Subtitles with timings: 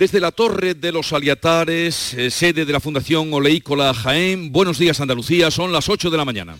[0.00, 4.98] Desde la Torre de los Aliatares, eh, sede de la Fundación Oleícola Jaén, buenos días
[4.98, 6.56] Andalucía, son las 8 de la mañana.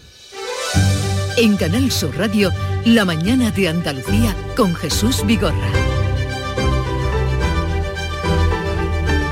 [1.38, 2.52] En Canal Sur Radio,
[2.84, 5.89] La mañana de Andalucía con Jesús Vigorra.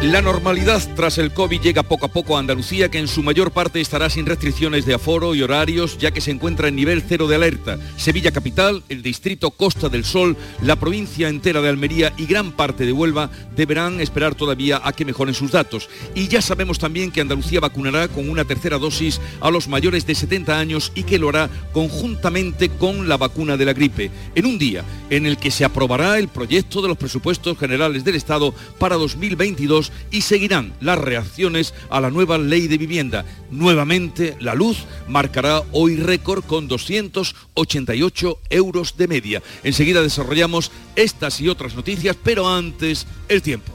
[0.02, 3.50] La normalidad tras el COVID llega poco a poco a Andalucía, que en su mayor
[3.50, 7.26] parte estará sin restricciones de aforo y horarios, ya que se encuentra en nivel cero
[7.26, 7.80] de alerta.
[7.96, 12.86] Sevilla Capital, el distrito Costa del Sol, la provincia entera de Almería y gran parte
[12.86, 15.88] de Huelva deberán esperar todavía a que mejoren sus datos.
[16.14, 20.14] Y ya sabemos también que Andalucía vacunará con una tercera dosis a los mayores de
[20.14, 24.60] 70 años y que lo hará conjuntamente con la vacuna de la gripe, en un
[24.60, 28.94] día en el que se aprobará el proyecto de los presupuestos generales del Estado para
[28.94, 33.24] 2022 y seguirán las reacciones a la nueva ley de vivienda.
[33.50, 39.42] Nuevamente, la luz marcará hoy récord con 288 euros de media.
[39.64, 43.72] Enseguida desarrollamos estas y otras noticias, pero antes, el tiempo.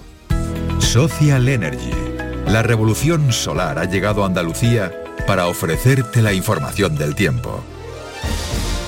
[0.80, 1.92] Social Energy.
[2.48, 4.92] La revolución solar ha llegado a Andalucía
[5.26, 7.64] para ofrecerte la información del tiempo.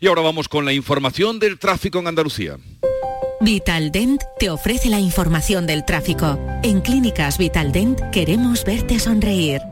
[0.00, 2.58] Y ahora vamos con la información del tráfico en Andalucía.
[3.40, 6.38] Vitaldent te ofrece la información del tráfico.
[6.62, 9.62] En Clínicas Vitaldent queremos verte sonreír.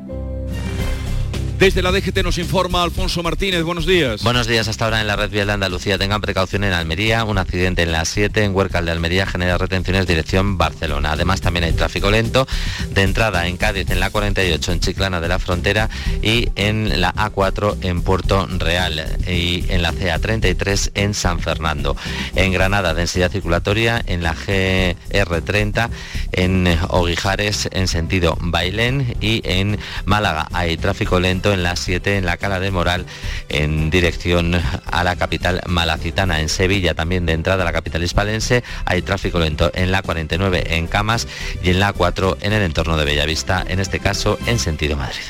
[1.59, 3.65] Desde la DGT nos informa Alfonso Martínez.
[3.65, 4.23] Buenos días.
[4.23, 4.69] Buenos días.
[4.69, 5.99] Hasta ahora en la red vial de Andalucía.
[5.99, 7.25] Tengan precaución en Almería.
[7.25, 11.11] Un accidente en la 7 en Huercal de Almería genera retenciones dirección Barcelona.
[11.13, 12.47] Además también hay tráfico lento
[12.91, 15.91] de entrada en Cádiz en la 48 en Chiclana de la Frontera
[16.23, 21.97] y en la A4 en Puerto Real y en la CA33 en San Fernando.
[22.37, 25.91] En Granada densidad circulatoria en la GR30
[26.31, 32.27] en Oguijares en sentido Bailén y en Málaga hay tráfico lento en la 7 en
[32.27, 33.07] la Cala de Moral
[33.49, 34.55] en dirección
[34.87, 36.41] a la capital malacitana.
[36.41, 40.77] En Sevilla también de entrada a la capital hispalense hay tráfico lento en la 49
[40.77, 41.27] en Camas
[41.63, 45.23] y en la 4 en el entorno de Bellavista, en este caso en sentido Madrid.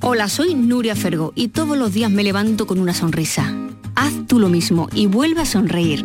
[0.00, 3.52] Hola, soy Nuria Fergo y todos los días me levanto con una sonrisa.
[3.94, 6.04] Haz tú lo mismo y vuelve a sonreír.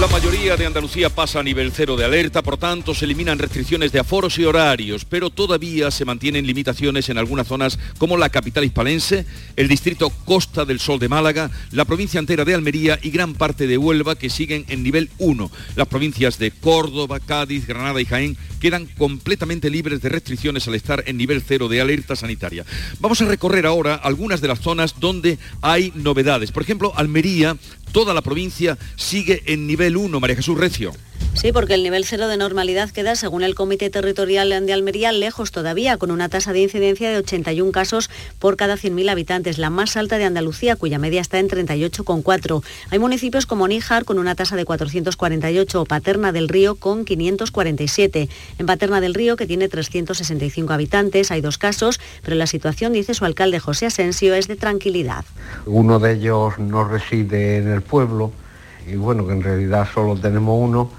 [0.00, 3.92] La mayoría de Andalucía pasa a nivel cero de alerta, por tanto se eliminan restricciones
[3.92, 8.64] de aforos y horarios, pero todavía se mantienen limitaciones en algunas zonas como la capital
[8.64, 9.24] hispalense,
[9.54, 13.68] el distrito Costa del Sol de Málaga, la provincia entera de Almería y gran parte
[13.68, 15.50] de Huelva que siguen en nivel 1.
[15.76, 21.04] Las provincias de Córdoba, Cádiz, Granada y Jaén quedan completamente libres de restricciones al estar
[21.06, 22.64] en nivel cero de alerta sanitaria.
[22.98, 26.50] Vamos a recorrer ahora algunas de las zonas donde hay novedades.
[26.50, 27.56] Por ejemplo, Almería,
[27.92, 30.92] toda la provincia sigue en nivel 1, María Jesús Recio.
[31.34, 35.50] Sí, porque el nivel cero de normalidad queda, según el Comité Territorial de Almería, lejos
[35.50, 38.08] todavía, con una tasa de incidencia de 81 casos
[38.38, 42.62] por cada 100.000 habitantes, la más alta de Andalucía, cuya media está en 38,4.
[42.90, 48.28] Hay municipios como Níjar con una tasa de 448 o Paterna del Río con 547.
[48.58, 53.12] En Paterna del Río, que tiene 365 habitantes, hay dos casos, pero la situación, dice
[53.12, 55.24] su alcalde José Asensio, es de tranquilidad.
[55.66, 58.32] Uno de ellos no reside en el pueblo
[58.86, 60.90] y bueno, que en realidad solo tenemos uno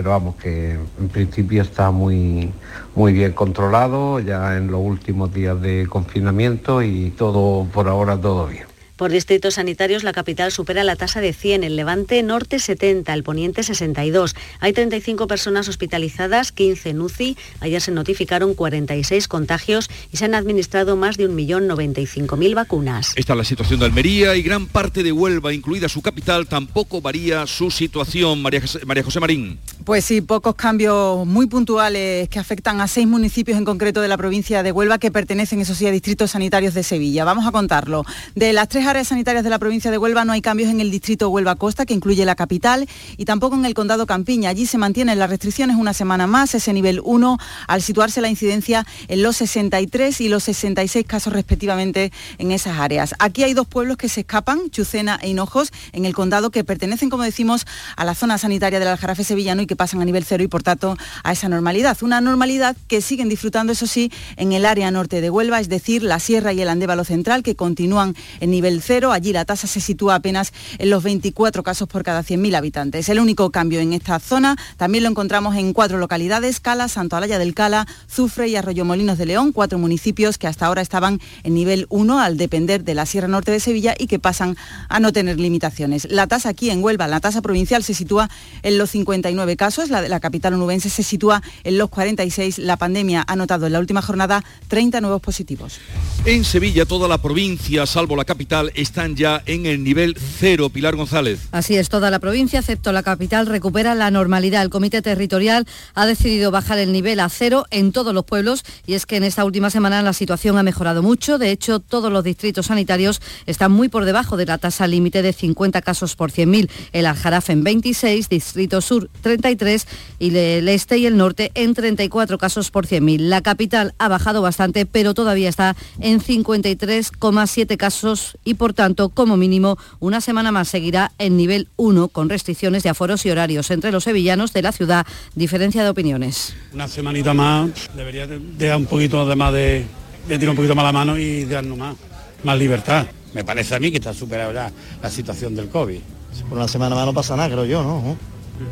[0.00, 2.50] pero vamos, que en principio está muy,
[2.94, 8.46] muy bien controlado, ya en los últimos días de confinamiento y todo, por ahora todo
[8.46, 8.69] bien.
[9.00, 13.22] Por distritos sanitarios, la capital supera la tasa de 100, el Levante Norte 70, el
[13.22, 14.36] Poniente 62.
[14.58, 17.38] Hay 35 personas hospitalizadas, 15 en UCI.
[17.60, 23.14] Ayer se notificaron 46 contagios y se han administrado más de 1.095.000 vacunas.
[23.16, 27.00] Esta es la situación de Almería y gran parte de Huelva, incluida su capital, tampoco
[27.00, 28.42] varía su situación.
[28.42, 29.58] María, María José Marín.
[29.86, 34.18] Pues sí, pocos cambios muy puntuales que afectan a seis municipios en concreto de la
[34.18, 37.24] provincia de Huelva que pertenecen, eso sí, a distritos sanitarios de Sevilla.
[37.24, 38.04] Vamos a contarlo.
[38.34, 40.90] De las tres áreas sanitarias de la provincia de Huelva no hay cambios en el
[40.90, 44.50] distrito Huelva Costa, que incluye la capital, y tampoco en el condado Campiña.
[44.50, 47.38] Allí se mantienen las restricciones una semana más, ese nivel 1,
[47.68, 53.14] al situarse la incidencia en los 63 y los 66 casos respectivamente en esas áreas.
[53.20, 57.10] Aquí hay dos pueblos que se escapan, Chucena e Hinojos, en el condado, que pertenecen,
[57.10, 57.66] como decimos,
[57.96, 60.64] a la zona sanitaria del Aljarafe sevillano y que pasan a nivel cero y, por
[60.64, 61.96] tanto, a esa normalidad.
[62.02, 66.02] Una normalidad que siguen disfrutando, eso sí, en el área norte de Huelva, es decir,
[66.02, 69.12] la Sierra y el Andévalo Central, que continúan en nivel cero.
[69.12, 73.08] Allí la tasa se sitúa apenas en los 24 casos por cada 100.000 habitantes.
[73.08, 77.38] El único cambio en esta zona también lo encontramos en cuatro localidades, Cala, Santo Alaya
[77.38, 81.54] del Cala, Zufre y Arroyo Molinos de León, cuatro municipios que hasta ahora estaban en
[81.54, 84.56] nivel 1 al depender de la Sierra Norte de Sevilla y que pasan
[84.88, 86.06] a no tener limitaciones.
[86.10, 88.30] La tasa aquí en Huelva, la tasa provincial se sitúa
[88.62, 92.58] en los 59 casos, la de la capital onubense se sitúa en los 46.
[92.58, 95.78] La pandemia ha notado en la última jornada 30 nuevos positivos.
[96.24, 100.70] En Sevilla toda la provincia, salvo la capital, están ya en el nivel cero.
[100.70, 101.40] Pilar González.
[101.52, 104.62] Así es, toda la provincia, excepto la capital, recupera la normalidad.
[104.62, 108.94] El Comité Territorial ha decidido bajar el nivel a cero en todos los pueblos y
[108.94, 111.38] es que en esta última semana la situación ha mejorado mucho.
[111.38, 115.32] De hecho, todos los distritos sanitarios están muy por debajo de la tasa límite de
[115.32, 116.70] 50 casos por 100.000.
[116.92, 119.86] El Aljarafe en 26, Distrito Sur 33
[120.18, 123.18] y el Este y el Norte en 34 casos por 100.000.
[123.20, 129.36] La capital ha bajado bastante, pero todavía está en 53,7 casos y por tanto, como
[129.36, 133.92] mínimo, una semana más seguirá en nivel 1 con restricciones de aforos y horarios entre
[133.92, 135.06] los sevillanos de la ciudad.
[135.34, 136.54] Diferencia de opiniones.
[136.72, 139.84] Una semanita más debería dejar un poquito de más de,
[140.28, 141.96] de tirar un poquito más la mano y darnos más,
[142.44, 143.06] más libertad.
[143.34, 144.72] Me parece a mí que está superada ya
[145.02, 146.00] la situación del COVID.
[146.48, 148.16] Por una semana más no pasa nada, creo yo, ¿no?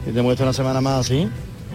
[0.04, 1.28] Si te muestro una semana más así,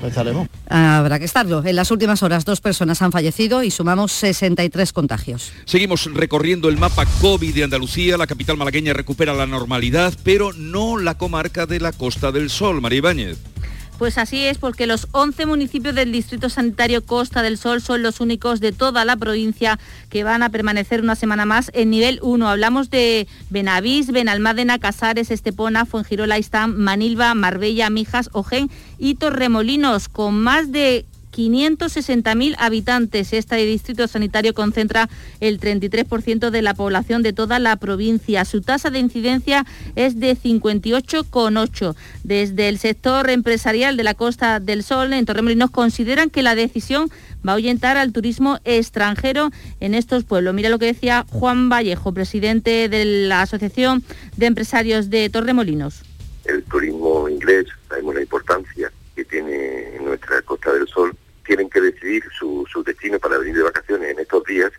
[0.07, 0.47] estaremos.
[0.69, 1.63] Habrá que estarlo.
[1.65, 5.51] En las últimas horas dos personas han fallecido y sumamos 63 contagios.
[5.65, 8.17] Seguimos recorriendo el mapa COVID de Andalucía.
[8.17, 12.81] La capital malagueña recupera la normalidad, pero no la comarca de la Costa del Sol.
[12.81, 13.52] María Ibáñez.
[13.97, 18.19] Pues así es, porque los 11 municipios del Distrito Sanitario Costa del Sol son los
[18.19, 19.79] únicos de toda la provincia
[20.09, 22.49] que van a permanecer una semana más en nivel 1.
[22.49, 30.41] Hablamos de Benavís, Benalmádena, Casares, Estepona, Fuengirola, Istán, Manilva, Marbella, Mijas, Ojén y Torremolinos, con
[30.41, 33.33] más de 560.000 habitantes.
[33.33, 35.09] Este distrito sanitario concentra
[35.39, 38.45] el 33% de la población de toda la provincia.
[38.45, 39.65] Su tasa de incidencia
[39.95, 41.95] es de 58,8.
[42.23, 47.09] Desde el sector empresarial de la Costa del Sol, en Torremolinos, consideran que la decisión
[47.45, 49.49] va a ahuyentar al turismo extranjero
[49.79, 50.53] en estos pueblos.
[50.53, 54.03] Mira lo que decía Juan Vallejo, presidente de la Asociación
[54.37, 56.03] de Empresarios de Torremolinos.
[56.45, 61.15] El turismo inglés, sabemos la importancia que tiene en nuestra Costa del Sol
[61.45, 64.71] tienen que decidir su, su destino para venir de vacaciones en estos días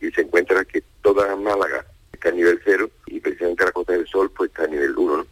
[0.00, 4.06] y se encuentra que toda Málaga está a nivel cero y precisamente la Costa del
[4.06, 5.26] Sol pues está a nivel uno, ¿no?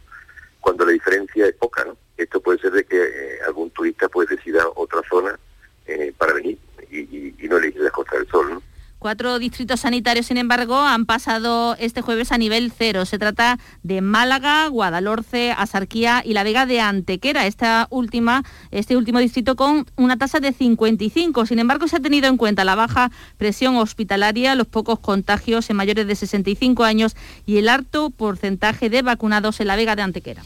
[0.59, 1.85] cuando la diferencia es poca.
[1.85, 1.97] ¿no?
[2.17, 5.37] Esto puede ser de que eh, algún turista pues decida otra zona
[5.85, 6.57] eh, para venir
[6.91, 8.49] y, no elegir la Costa del Sol.
[8.55, 8.63] ¿no?
[8.99, 13.05] Cuatro distritos sanitarios, sin embargo, han pasado este jueves a nivel cero.
[13.05, 19.19] Se trata de Málaga, Guadalhorce, Asarquía y la Vega de Antequera, esta última, este último
[19.19, 21.45] distrito con una tasa de 55.
[21.45, 25.75] Sin embargo, se ha tenido en cuenta la baja presión hospitalaria, los pocos contagios en
[25.75, 30.41] mayores de 65 años y el alto porcentaje de vacunados en la Vega de Antequera.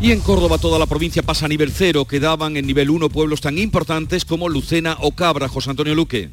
[0.00, 2.04] Y en Córdoba toda la provincia pasa a nivel cero.
[2.04, 5.48] Quedaban en nivel 1 pueblos tan importantes como Lucena o Cabra.
[5.48, 6.30] José Antonio Luque.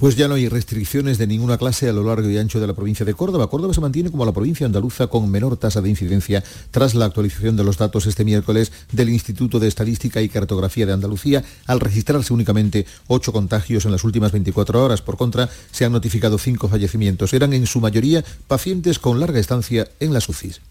[0.00, 2.72] Pues ya no hay restricciones de ninguna clase a lo largo y ancho de la
[2.72, 3.50] provincia de Córdoba.
[3.50, 7.54] Córdoba se mantiene como la provincia andaluza con menor tasa de incidencia tras la actualización
[7.54, 12.32] de los datos este miércoles del Instituto de Estadística y Cartografía de Andalucía al registrarse
[12.32, 15.02] únicamente ocho contagios en las últimas 24 horas.
[15.02, 17.34] Por contra, se han notificado cinco fallecimientos.
[17.34, 20.62] Eran en su mayoría pacientes con larga estancia en las UCIs.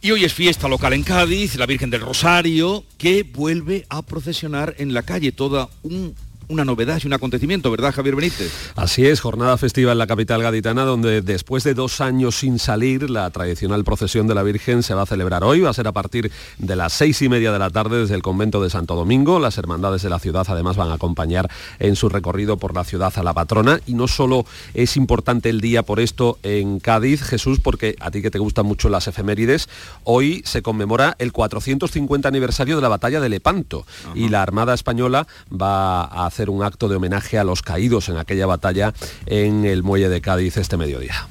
[0.00, 4.74] Y hoy es fiesta local en Cádiz, la Virgen del Rosario, que vuelve a procesionar
[4.78, 6.14] en la calle toda un
[6.48, 8.72] una novedad y un acontecimiento, ¿verdad, Javier Benítez?
[8.76, 13.10] Así es, jornada festiva en la capital gaditana, donde después de dos años sin salir,
[13.10, 15.60] la tradicional procesión de la Virgen se va a celebrar hoy.
[15.60, 18.22] Va a ser a partir de las seis y media de la tarde desde el
[18.22, 19.38] convento de Santo Domingo.
[19.38, 23.12] Las hermandades de la ciudad además van a acompañar en su recorrido por la ciudad
[23.16, 23.80] a la patrona.
[23.86, 28.22] Y no solo es importante el día por esto en Cádiz, Jesús, porque a ti
[28.22, 29.68] que te gustan mucho las efemérides,
[30.04, 35.26] hoy se conmemora el 450 aniversario de la batalla de Lepanto y la Armada Española
[35.50, 38.92] va a hacer un acto de homenaje a los caídos en aquella batalla
[39.26, 41.28] en el muelle de Cádiz este mediodía.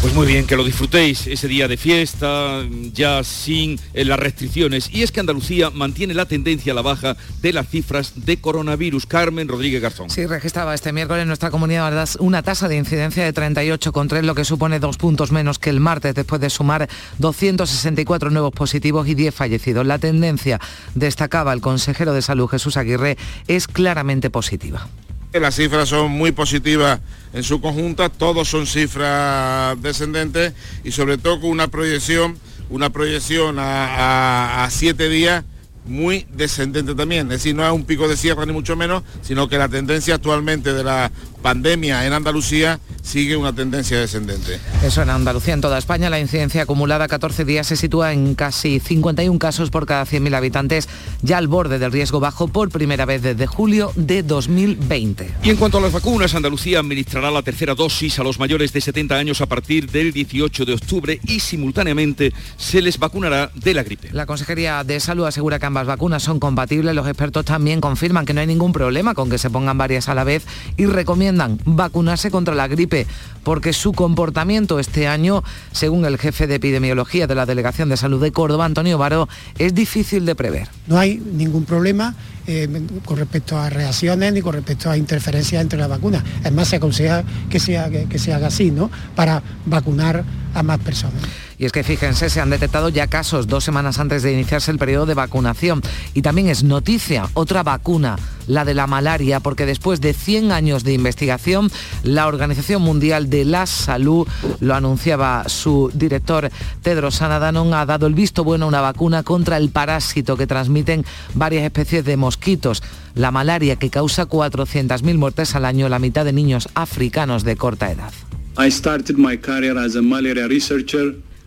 [0.00, 2.62] Pues muy bien, que lo disfrutéis ese día de fiesta,
[2.94, 4.88] ya sin eh, las restricciones.
[4.90, 9.04] Y es que Andalucía mantiene la tendencia a la baja de las cifras de coronavirus.
[9.04, 10.08] Carmen Rodríguez Garzón.
[10.08, 14.46] Sí, registraba este miércoles en nuestra comunidad una tasa de incidencia de 38,3, lo que
[14.46, 19.34] supone dos puntos menos que el martes, después de sumar 264 nuevos positivos y 10
[19.34, 19.84] fallecidos.
[19.84, 20.60] La tendencia,
[20.94, 23.18] destacaba el consejero de salud Jesús Aguirre,
[23.48, 24.86] es claramente positiva.
[25.32, 26.98] Las cifras son muy positivas
[27.32, 32.36] en su conjunta, todos son cifras descendentes y sobre todo con una proyección,
[32.68, 35.44] una proyección a, a siete días
[35.86, 37.26] muy descendente también.
[37.28, 40.16] Es decir, no es un pico de sierra ni mucho menos, sino que la tendencia
[40.16, 41.10] actualmente de la
[41.40, 44.60] pandemia en Andalucía sigue una tendencia descendente.
[44.84, 48.34] Eso en Andalucía, en toda España, la incidencia acumulada a 14 días se sitúa en
[48.34, 50.88] casi 51 casos por cada 100.000 habitantes,
[51.22, 55.30] ya al borde del riesgo bajo por primera vez desde julio de 2020.
[55.42, 58.80] Y en cuanto a las vacunas, Andalucía administrará la tercera dosis a los mayores de
[58.80, 63.82] 70 años a partir del 18 de octubre y simultáneamente se les vacunará de la
[63.82, 64.10] gripe.
[64.12, 66.94] La Consejería de Salud asegura que ambas vacunas son compatibles.
[66.94, 70.14] Los expertos también confirman que no hay ningún problema con que se pongan varias a
[70.14, 70.44] la vez
[70.76, 71.29] y recomiendan
[71.64, 73.06] vacunarse contra la gripe
[73.42, 78.22] porque su comportamiento este año, según el jefe de epidemiología de la Delegación de Salud
[78.22, 80.68] de Córdoba, Antonio Varo, es difícil de prever.
[80.86, 82.14] No hay ningún problema
[82.46, 82.68] eh,
[83.04, 86.22] con respecto a reacciones ni con respecto a interferencias entre las vacunas.
[86.44, 88.90] Es más, se aconseja que, sea, que, se haga así, ¿no?
[89.14, 91.22] Para vacunar a más personas.
[91.60, 94.78] Y es que fíjense, se han detectado ya casos dos semanas antes de iniciarse el
[94.78, 95.82] periodo de vacunación.
[96.14, 100.84] Y también es noticia otra vacuna, la de la malaria, porque después de 100 años
[100.84, 101.70] de investigación,
[102.02, 104.26] la Organización Mundial de la Salud,
[104.60, 106.50] lo anunciaba su director
[106.80, 111.04] Tedros Adhanom, ha dado el visto bueno a una vacuna contra el parásito que transmiten
[111.34, 112.82] varias especies de mosquitos.
[113.14, 117.92] La malaria que causa 400.000 muertes al año, la mitad de niños africanos de corta
[117.92, 118.14] edad.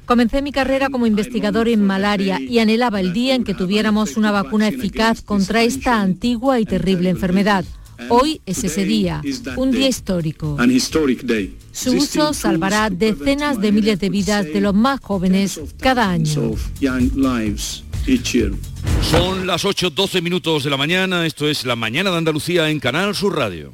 [0.06, 4.32] Comencé mi carrera como investigador en malaria y anhelaba el día en que tuviéramos una
[4.32, 7.66] vacuna eficaz contra esta antigua y terrible enfermedad.
[8.10, 9.22] Hoy es ese día,
[9.56, 10.58] un día histórico.
[11.72, 16.54] Su uso salvará decenas de miles de vidas de los más jóvenes cada año.
[19.10, 23.16] Son las 8.12 minutos de la mañana, esto es La Mañana de Andalucía en Canal
[23.16, 23.74] Sur Radio.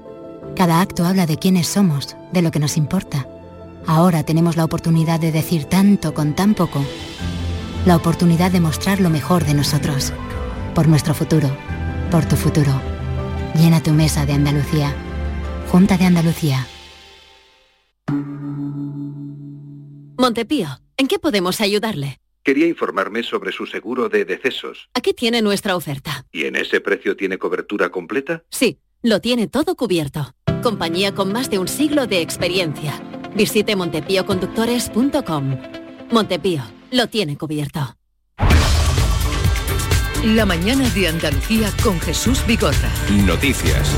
[0.55, 3.27] cada acto habla de quiénes somos, de lo que nos importa.
[3.87, 6.85] Ahora tenemos la oportunidad de decir tanto con tan poco.
[7.85, 10.13] La oportunidad de mostrar lo mejor de nosotros.
[10.75, 11.49] Por nuestro futuro.
[12.11, 12.71] Por tu futuro.
[13.55, 14.93] Llena tu mesa de Andalucía.
[15.71, 16.67] Junta de Andalucía.
[20.17, 20.67] Montepío,
[20.97, 22.19] ¿en qué podemos ayudarle?
[22.43, 24.89] Quería informarme sobre su seguro de decesos.
[24.93, 26.25] Aquí tiene nuestra oferta.
[26.31, 28.43] ¿Y en ese precio tiene cobertura completa?
[28.49, 30.35] Sí, lo tiene todo cubierto.
[30.61, 32.93] Compañía con más de un siglo de experiencia.
[33.35, 35.57] Visite montepíoconductores.com.
[36.11, 37.95] Montepío, lo tiene cubierto.
[40.23, 42.91] La mañana de Andalucía con Jesús Bigorra.
[43.25, 43.89] Noticias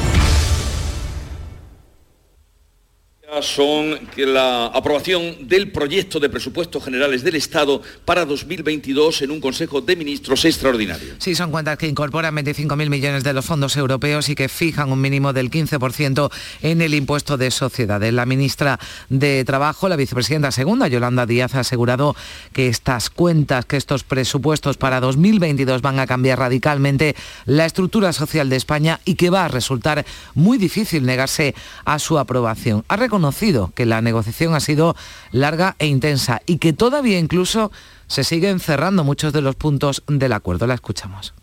[3.41, 9.41] son que la aprobación del proyecto de presupuestos generales del Estado para 2022 en un
[9.41, 11.15] Consejo de Ministros extraordinario.
[11.17, 15.01] Sí, son cuentas que incorporan 25.000 millones de los fondos europeos y que fijan un
[15.01, 18.13] mínimo del 15% en el impuesto de sociedades.
[18.13, 22.15] La ministra de Trabajo, la vicepresidenta segunda, Yolanda Díaz, ha asegurado
[22.51, 28.49] que estas cuentas, que estos presupuestos para 2022 van a cambiar radicalmente la estructura social
[28.49, 32.83] de España y que va a resultar muy difícil negarse a su aprobación.
[33.23, 34.97] Reconocido que la negociación ha sido
[35.31, 37.71] larga e intensa y que todavía incluso
[38.07, 40.67] se siguen cerrando muchos de los puntos del acuerdo.
[40.67, 41.33] La escuchamos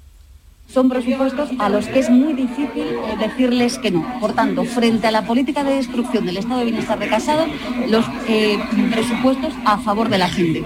[0.72, 4.06] son presupuestos a los que es muy difícil eh, decirles que no.
[4.20, 7.44] Por tanto, frente a la política de destrucción del estado de bienestar de Casado,
[7.88, 8.56] los eh,
[8.88, 10.64] presupuestos a favor de la gente.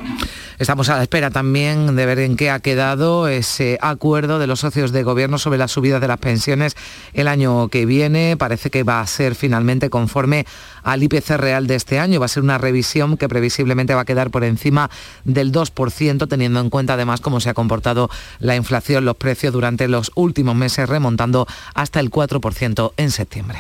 [0.58, 4.60] Estamos a la espera también de ver en qué ha quedado ese acuerdo de los
[4.60, 6.76] socios de gobierno sobre la subida de las pensiones
[7.12, 8.36] el año que viene.
[8.36, 10.46] Parece que va a ser finalmente conforme
[10.84, 12.20] al IPC real de este año.
[12.20, 14.90] Va a ser una revisión que previsiblemente va a quedar por encima
[15.24, 19.88] del 2%, teniendo en cuenta además cómo se ha comportado la inflación, los precios durante
[19.88, 23.58] los últimos meses, remontando hasta el 4% en septiembre.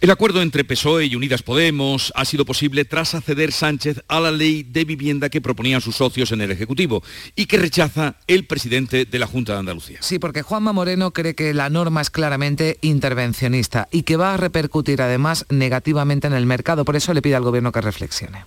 [0.00, 4.30] El acuerdo entre PSOE y Unidas Podemos ha sido posible tras acceder Sánchez a la
[4.30, 7.02] ley de vivienda que proponían sus socios en el Ejecutivo
[7.34, 9.98] y que rechaza el presidente de la Junta de Andalucía.
[10.02, 14.36] Sí, porque Juanma Moreno cree que la norma es claramente intervencionista y que va a
[14.36, 16.53] repercutir además negativamente en el mercado.
[16.84, 18.44] Por eso le pide al Gobierno que reflexione.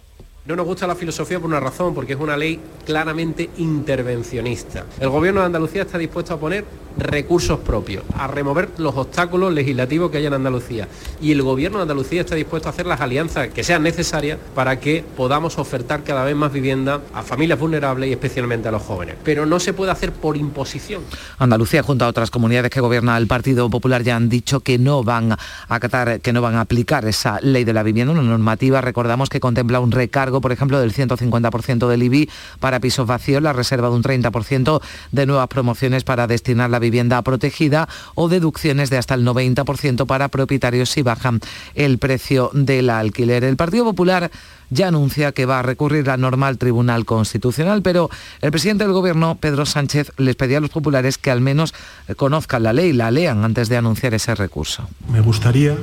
[0.48, 4.86] No nos gusta la filosofía por una razón, porque es una ley claramente intervencionista.
[4.98, 6.63] El Gobierno de Andalucía está dispuesto a poner
[6.98, 10.88] recursos propios, a remover los obstáculos legislativos que hay en Andalucía.
[11.22, 14.80] Y el Gobierno de Andalucía está dispuesto a hacer las alianzas que sean necesarias para
[14.80, 19.16] que podamos ofertar cada vez más vivienda a familias vulnerables y especialmente a los jóvenes.
[19.25, 21.04] Pero no se puede hacer por imposición.
[21.39, 25.04] Andalucía, junto a otras comunidades que gobierna el Partido Popular, ya han dicho que no
[25.04, 25.38] van a
[25.68, 29.39] acatar, que no van a aplicar esa ley de la vivienda, una normativa, recordamos que
[29.39, 32.29] contempla un recargo, por ejemplo, del 150% del IBI
[32.60, 37.22] para pisos vacíos, la reserva de un 30% de nuevas promociones para destinar la vivienda
[37.22, 41.39] protegida o deducciones de hasta el 90% para propietarios si bajan
[41.75, 43.44] el precio del alquiler.
[43.44, 44.32] El Partido Popular
[44.70, 48.10] ya anuncia que va a recurrir la norma al Tribunal Constitucional, pero
[48.41, 51.74] el presidente del Gobierno, Pedro Sánchez, les pedía a los populares que al menos
[52.15, 54.88] conozcan la ley, la lean antes de anunciar ese recurso.
[55.10, 55.77] Me gustaría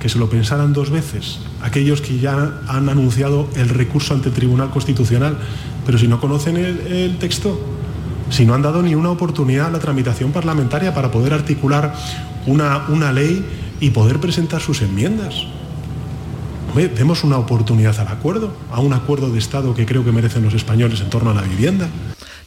[0.00, 4.34] que se lo pensaran dos veces aquellos que ya han anunciado el recurso ante el
[4.34, 5.38] Tribunal Constitucional,
[5.84, 7.60] pero si no conocen el, texto,
[8.30, 11.94] si no han dado ni una oportunidad a la tramitación parlamentaria para poder articular
[12.46, 13.44] una, una ley
[13.80, 15.34] y poder presentar sus enmiendas.
[16.68, 20.44] Hombre, demos una oportunidad al acuerdo, a un acuerdo de Estado que creo que merecen
[20.44, 21.88] los españoles en torno a la vivienda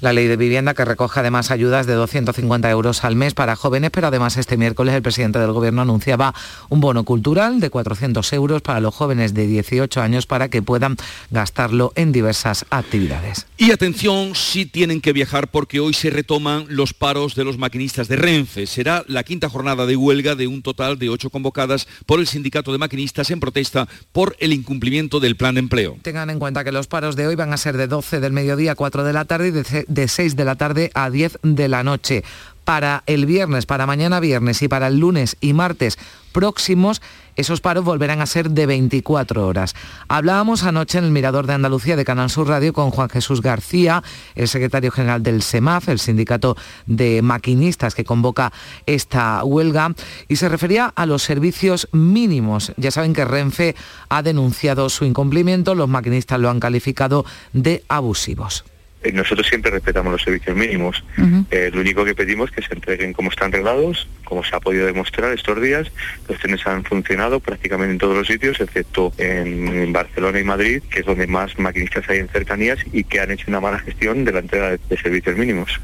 [0.01, 3.91] la ley de vivienda que recoge además ayudas de 250 euros al mes para jóvenes,
[3.91, 6.33] pero además este miércoles el presidente del Gobierno anunciaba
[6.69, 10.97] un bono cultural de 400 euros para los jóvenes de 18 años para que puedan
[11.29, 13.45] gastarlo en diversas actividades.
[13.57, 18.07] Y atención, si tienen que viajar porque hoy se retoman los paros de los maquinistas
[18.07, 18.65] de Renfe.
[18.65, 22.71] Será la quinta jornada de huelga de un total de ocho convocadas por el sindicato
[22.71, 25.97] de maquinistas en protesta por el incumplimiento del plan de empleo.
[26.01, 28.71] Tengan en cuenta que los paros de hoy van a ser de 12 del mediodía
[28.71, 31.67] a 4 de la tarde y de de 6 de la tarde a 10 de
[31.67, 32.23] la noche.
[32.63, 35.97] Para el viernes, para mañana viernes y para el lunes y martes
[36.31, 37.01] próximos,
[37.35, 39.75] esos paros volverán a ser de 24 horas.
[40.07, 44.03] Hablábamos anoche en el Mirador de Andalucía de Canal Sur Radio con Juan Jesús García,
[44.35, 48.51] el secretario general del SEMAF, el sindicato de maquinistas que convoca
[48.85, 49.93] esta huelga,
[50.27, 52.73] y se refería a los servicios mínimos.
[52.77, 53.75] Ya saben que Renfe
[54.09, 58.65] ha denunciado su incumplimiento, los maquinistas lo han calificado de abusivos.
[59.03, 61.03] Eh, nosotros siempre respetamos los servicios mínimos.
[61.49, 64.59] Eh, lo único que pedimos es que se entreguen como están reglados, como se ha
[64.59, 65.91] podido demostrar estos días.
[66.27, 70.99] Los trenes han funcionado prácticamente en todos los sitios, excepto en Barcelona y Madrid, que
[70.99, 74.31] es donde más maquinistas hay en cercanías y que han hecho una mala gestión de
[74.31, 75.79] la entrega de servicios mínimos.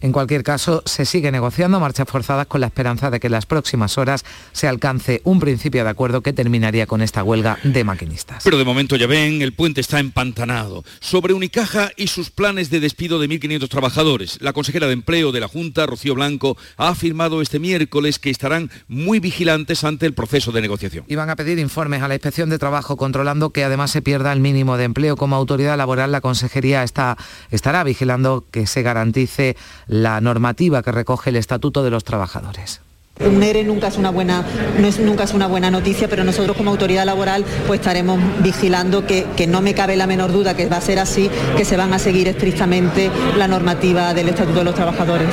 [0.00, 3.46] En cualquier caso, se sigue negociando marchas forzadas con la esperanza de que en las
[3.46, 8.44] próximas horas se alcance un principio de acuerdo que terminaría con esta huelga de maquinistas.
[8.44, 10.84] Pero de momento ya ven, el puente está empantanado.
[11.00, 15.40] Sobre Unicaja y sus planes de despido de 1.500 trabajadores, la consejera de Empleo de
[15.40, 20.52] la Junta, Rocío Blanco, ha afirmado este miércoles que estarán muy vigilantes ante el proceso
[20.52, 21.04] de negociación.
[21.08, 24.32] Y van a pedir informes a la Inspección de Trabajo controlando que además se pierda
[24.32, 25.16] el mínimo de empleo.
[25.16, 27.16] Como autoridad laboral, la consejería está,
[27.50, 29.56] estará vigilando que se garantice
[29.86, 32.80] la normativa que recoge el Estatuto de los Trabajadores.
[33.20, 34.44] Un ERE nunca es una buena,
[34.80, 39.06] no es, nunca es una buena noticia, pero nosotros como autoridad laboral pues estaremos vigilando
[39.06, 41.76] que, que, no me cabe la menor duda que va a ser así, que se
[41.76, 45.32] van a seguir estrictamente la normativa del Estatuto de los Trabajadores.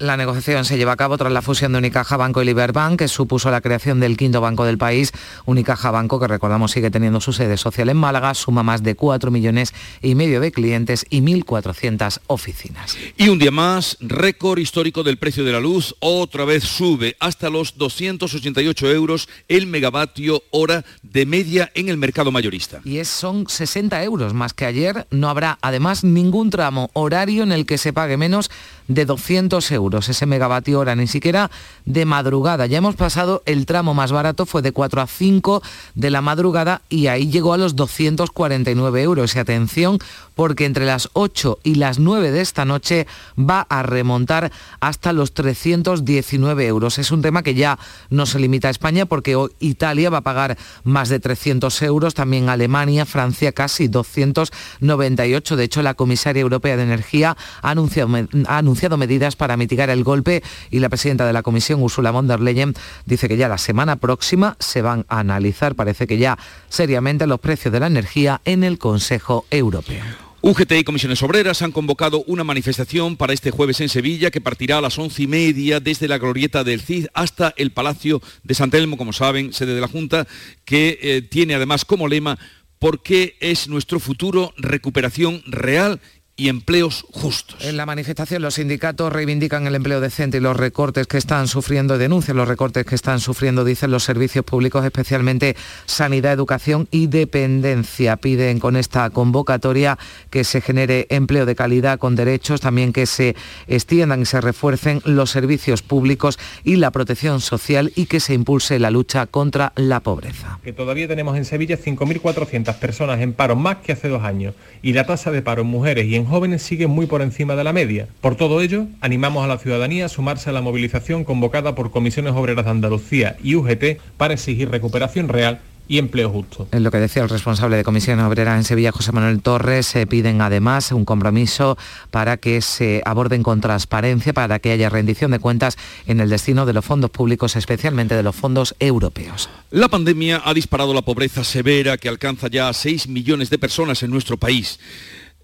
[0.00, 3.06] La negociación se lleva a cabo tras la fusión de Unicaja Banco y Liberbank, que
[3.06, 5.12] supuso la creación del quinto banco del país.
[5.44, 9.30] Unicaja Banco, que recordamos sigue teniendo su sede social en Málaga, suma más de 4
[9.30, 12.96] millones y medio de clientes y 1.400 oficinas.
[13.18, 17.50] Y un día más, récord histórico del precio de la luz, otra vez sube hasta
[17.50, 22.80] los 288 euros el megavatio hora de media en el mercado mayorista.
[22.86, 25.06] Y es, son 60 euros más que ayer.
[25.10, 28.50] No habrá además ningún tramo horario en el que se pague menos
[28.90, 31.50] de 200 euros ese megavatio hora, ni siquiera
[31.84, 32.66] de madrugada.
[32.66, 35.62] Ya hemos pasado el tramo más barato, fue de 4 a 5
[35.94, 39.34] de la madrugada y ahí llegó a los 249 euros.
[39.34, 39.98] Y atención,
[40.34, 43.06] porque entre las 8 y las 9 de esta noche
[43.38, 44.50] va a remontar
[44.80, 46.98] hasta los 319 euros.
[46.98, 47.78] Es un tema que ya
[48.10, 52.48] no se limita a España porque Italia va a pagar más de 300 euros, también
[52.48, 55.56] Alemania, Francia casi 298.
[55.56, 60.42] De hecho, la comisaria europea de Energía ha ha anunciado medidas para mitigar el golpe
[60.70, 63.96] y la presidenta de la Comisión, Ursula von der Leyen, dice que ya la semana
[63.96, 66.38] próxima se van a analizar, parece que ya
[66.68, 70.04] seriamente, los precios de la energía en el Consejo Europeo.
[70.42, 74.78] UGT y Comisiones Obreras han convocado una manifestación para este jueves en Sevilla que partirá
[74.78, 78.70] a las once y media desde la glorieta del CID hasta el Palacio de San
[78.70, 80.26] Telmo, como saben, sede de la Junta,
[80.64, 82.38] que eh, tiene además como lema
[82.80, 86.00] ¿Por qué es nuestro futuro recuperación real
[86.40, 87.62] y empleos justos.
[87.66, 91.98] En la manifestación los sindicatos reivindican el empleo decente y los recortes que están sufriendo,
[91.98, 98.16] denuncian los recortes que están sufriendo, dicen los servicios públicos, especialmente sanidad, educación y dependencia.
[98.16, 99.98] Piden con esta convocatoria
[100.30, 105.02] que se genere empleo de calidad con derechos, también que se extiendan y se refuercen
[105.04, 110.00] los servicios públicos y la protección social y que se impulse la lucha contra la
[110.00, 110.58] pobreza.
[110.64, 114.94] Que todavía tenemos en Sevilla 5.400 personas en paro más que hace dos años y
[114.94, 117.72] la tasa de paro en mujeres y en jóvenes sigue muy por encima de la
[117.72, 118.08] media.
[118.20, 122.32] Por todo ello, animamos a la ciudadanía a sumarse a la movilización convocada por Comisiones
[122.34, 126.68] Obreras de Andalucía y UGT para exigir recuperación real y empleo justo.
[126.70, 130.06] En lo que decía el responsable de Comisiones Obreras en Sevilla, José Manuel Torres, se
[130.06, 131.76] piden además un compromiso
[132.12, 136.64] para que se aborden con transparencia, para que haya rendición de cuentas en el destino
[136.64, 139.50] de los fondos públicos, especialmente de los fondos europeos.
[139.72, 144.04] La pandemia ha disparado la pobreza severa que alcanza ya a 6 millones de personas
[144.04, 144.78] en nuestro país.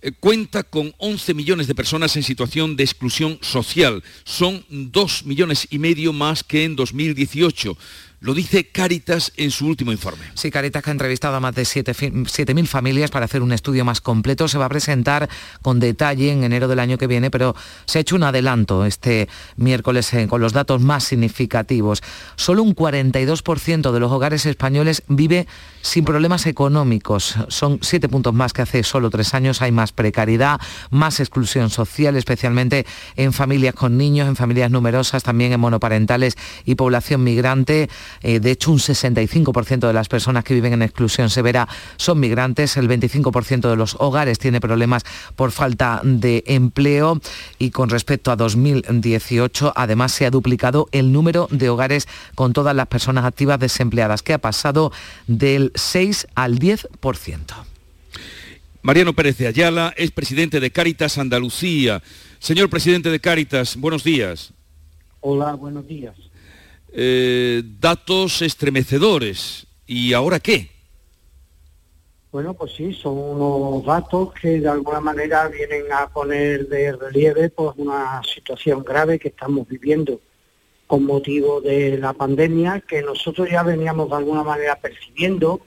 [0.02, 4.02] Eh, cuenta con 11 millones de personas en situación de exclusión social.
[4.24, 7.76] Son 2 millones y medio más que en 2018.
[8.26, 10.24] Lo dice Caritas en su último informe.
[10.34, 14.00] Sí, Caritas que ha entrevistado a más de 7.000 familias para hacer un estudio más
[14.00, 14.48] completo.
[14.48, 15.28] Se va a presentar
[15.62, 19.28] con detalle en enero del año que viene, pero se ha hecho un adelanto este
[19.54, 22.02] miércoles eh, con los datos más significativos.
[22.34, 25.46] Solo un 42% de los hogares españoles vive
[25.82, 27.36] sin problemas económicos.
[27.46, 29.62] Son siete puntos más que hace solo tres años.
[29.62, 30.60] Hay más precariedad,
[30.90, 36.74] más exclusión social, especialmente en familias con niños, en familias numerosas, también en monoparentales y
[36.74, 37.88] población migrante.
[38.22, 42.76] Eh, de hecho, un 65% de las personas que viven en exclusión severa son migrantes,
[42.76, 47.20] el 25% de los hogares tiene problemas por falta de empleo
[47.58, 52.74] y con respecto a 2018, además se ha duplicado el número de hogares con todas
[52.74, 54.92] las personas activas desempleadas, que ha pasado
[55.26, 57.66] del 6 al 10%.
[58.82, 62.02] Mariano Pérez de Ayala es presidente de Cáritas Andalucía.
[62.38, 64.52] Señor presidente de Cáritas, buenos días.
[65.20, 66.14] Hola, buenos días.
[66.98, 69.66] Eh, datos estremecedores.
[69.86, 70.70] ¿Y ahora qué?
[72.32, 77.50] Bueno, pues sí, son unos datos que de alguna manera vienen a poner de relieve
[77.50, 80.22] pues, una situación grave que estamos viviendo
[80.86, 85.60] con motivo de la pandemia, que nosotros ya veníamos de alguna manera percibiendo,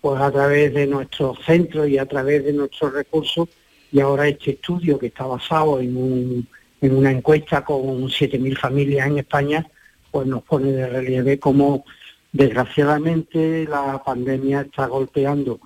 [0.00, 3.48] pues a través de nuestros centros y a través de nuestros recursos,
[3.90, 6.46] y ahora este estudio que está basado en,
[6.80, 9.66] en una encuesta con 7.000 familias en España,
[10.18, 11.84] pues nos pone de relieve cómo
[12.32, 15.60] desgraciadamente la pandemia está golpeando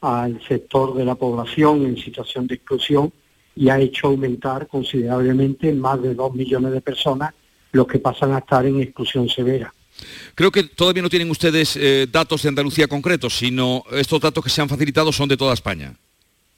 [0.00, 3.12] al sector de la población en situación de exclusión
[3.54, 7.34] y ha hecho aumentar considerablemente más de dos millones de personas
[7.72, 9.74] los que pasan a estar en exclusión severa.
[10.34, 14.48] Creo que todavía no tienen ustedes eh, datos de Andalucía concretos, sino estos datos que
[14.48, 15.94] se han facilitado son de toda España.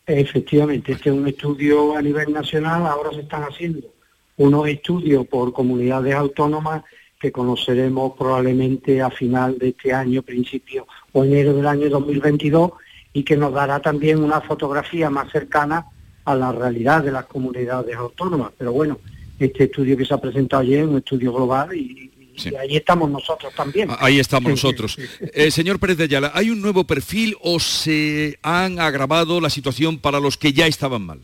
[0.06, 3.88] Efectivamente, este es un estudio a nivel nacional, ahora se están haciendo
[4.36, 6.84] unos estudios por comunidades autónomas
[7.20, 12.72] que conoceremos probablemente a final de este año, principio o enero del año 2022,
[13.12, 15.84] y que nos dará también una fotografía más cercana
[16.24, 18.52] a la realidad de las comunidades autónomas.
[18.56, 18.98] Pero bueno,
[19.38, 22.10] este estudio que se ha presentado ayer es un estudio global y,
[22.58, 23.90] ahí estamos nosotros también.
[23.98, 24.96] Ahí estamos nosotros.
[25.34, 29.98] Eh, señor Pérez de Ayala, ¿hay un nuevo perfil o se han agravado la situación
[29.98, 31.20] para los que ya estaban mal?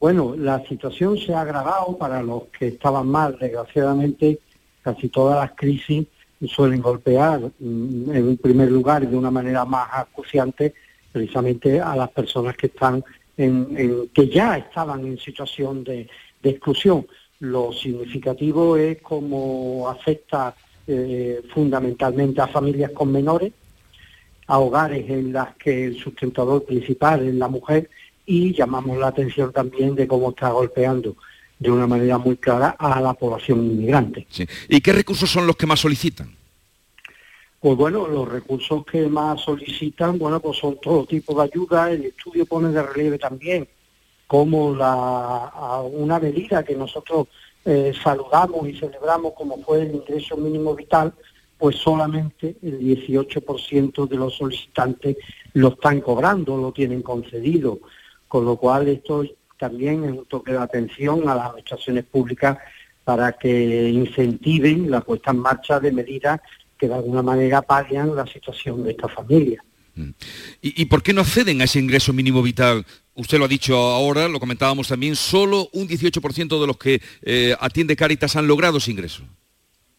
[0.00, 4.40] Bueno, la situación se ha agravado para los que estaban mal, desgraciadamente
[4.84, 6.06] casi todas las crisis
[6.46, 10.74] suelen golpear mm, en primer lugar y de una manera más acuciante
[11.10, 13.02] precisamente a las personas que están
[13.36, 16.08] en, que ya estaban en situación de,
[16.42, 17.06] exclusión.
[17.40, 20.54] Lo significativo es cómo afecta
[20.86, 23.52] eh, fundamentalmente a familias con menores,
[24.46, 27.88] a hogares en las que el sustentador principal es la mujer
[28.26, 31.16] y llamamos la atención también de cómo está golpeando
[31.58, 34.26] de una manera muy clara a la población inmigrante.
[34.68, 36.34] ¿Y qué recursos son los que más solicitan?
[37.60, 41.90] Pues bueno, los recursos que más solicitan, bueno, pues son todo tipo de ayuda.
[41.90, 43.66] El estudio pone de relieve también
[44.26, 47.28] como la, una medida que nosotros
[47.64, 51.14] eh, saludamos y celebramos como fue el ingreso mínimo vital,
[51.56, 55.16] pues solamente el 18% de los solicitantes
[55.52, 57.78] lo están cobrando, lo tienen concedido,
[58.28, 59.24] con lo cual esto
[59.58, 62.58] también es un toque de atención a las administraciones públicas
[63.04, 66.40] para que incentiven la puesta en marcha de medidas
[66.78, 69.62] que de alguna manera palian la situación de esta familia.
[69.94, 70.10] Mm.
[70.62, 72.84] ¿Y, por qué no acceden a ese ingreso mínimo vital?
[73.14, 77.54] Usted lo ha dicho ahora, lo comentábamos también, solo un 18% de los que eh,
[77.60, 79.22] atiende Cáritas han logrado ese ingreso.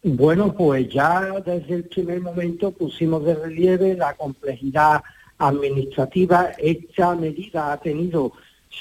[0.03, 5.01] Bueno, pues ya desde el primer momento pusimos de relieve la complejidad
[5.37, 6.51] administrativa.
[6.57, 8.33] Esta medida ha tenido,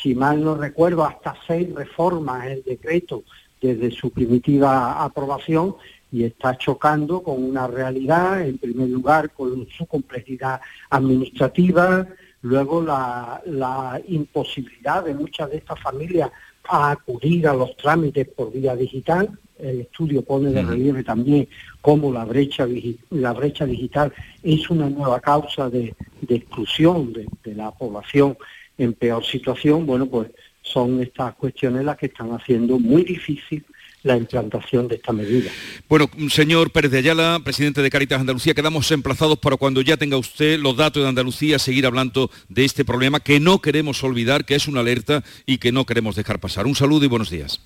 [0.03, 3.25] si mal no recuerdo, hasta seis reformas en decreto
[3.61, 5.77] desde su primitiva aprobación
[6.13, 12.07] y está chocando con una realidad, en primer lugar, con su complejidad administrativa,
[12.43, 16.31] luego la, imposibilidad de muchas de estas familias
[16.69, 19.31] a acudir a los trámites por vía digital.
[19.59, 21.49] El estudio pone de relieve también
[21.81, 22.67] cómo la brecha,
[23.11, 25.95] la brecha digital es una nueva causa de,
[26.29, 28.37] exclusión de, de, la población
[28.79, 29.87] en peor situación.
[29.87, 30.29] Bueno, pues
[30.63, 33.65] son estas cuestiones las que están haciendo muy difícil
[34.05, 35.51] la implantación de esta medida.
[35.89, 40.19] Bueno, señor Pérez de Ayala, presidente de Caritas Andalucía, quedamos emplazados para cuando ya tenga
[40.19, 44.55] usted los datos de Andalucía, seguir hablando de este problema que no queremos olvidar, que
[44.55, 46.67] es una alerta y que no queremos dejar pasar.
[46.67, 47.61] Un saludo y buenos días.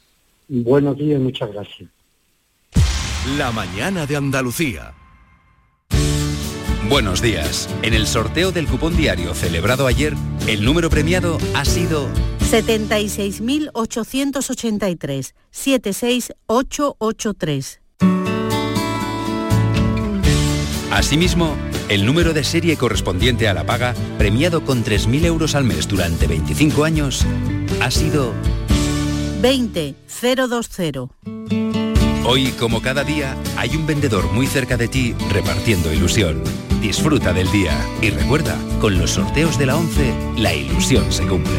[0.47, 1.91] Buenos días, muchas gracias.
[3.37, 4.95] La mañana de Andalucía.
[6.89, 7.69] Buenos días.
[7.83, 10.15] En el sorteo del cupón diario celebrado ayer,
[10.47, 12.09] el número premiado ha sido
[12.51, 17.81] 76.883, 76883.
[20.91, 21.55] Asimismo,
[21.91, 26.27] el número de serie correspondiente a la paga, premiado con 3.000 euros al mes durante
[26.27, 27.27] 25 años,
[27.83, 28.33] ha sido
[29.43, 29.95] 20020.
[32.25, 36.43] Hoy, como cada día, hay un vendedor muy cerca de ti repartiendo ilusión.
[36.81, 41.53] Disfruta del día y recuerda, con los sorteos de la 11, la ilusión se cumple.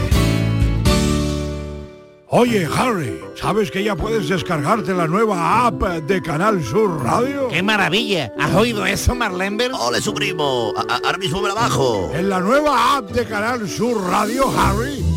[2.32, 7.48] Oye, Harry, ¿sabes que ya puedes descargarte la nueva app de Canal Sur Radio?
[7.48, 8.32] ¡Qué maravilla!
[8.40, 9.72] ¿Has oído eso, Marlenber?
[9.74, 10.72] ¡Ole, su primo!
[10.78, 12.12] ahora mismo me la bajo.
[12.14, 15.04] En la nueva app de Canal Sur Radio, Harry,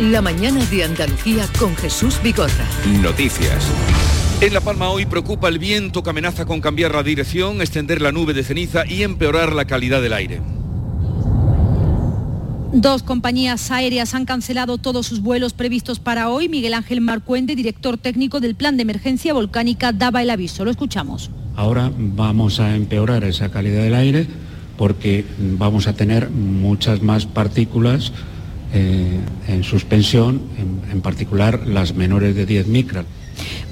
[0.00, 2.66] La mañana de Andalucía con Jesús Bigorra.
[3.00, 3.66] Noticias.
[4.42, 8.12] En La Palma hoy preocupa el viento que amenaza con cambiar la dirección, extender la
[8.12, 10.42] nube de ceniza y empeorar la calidad del aire.
[12.74, 16.50] Dos compañías aéreas han cancelado todos sus vuelos previstos para hoy.
[16.50, 20.66] Miguel Ángel Marcuende, director técnico del Plan de Emergencia Volcánica, daba el aviso.
[20.66, 21.30] Lo escuchamos.
[21.54, 24.26] Ahora vamos a empeorar esa calidad del aire
[24.76, 28.12] porque vamos a tener muchas más partículas
[28.72, 33.04] eh, en suspensión, en, particular las menores de 10 micras.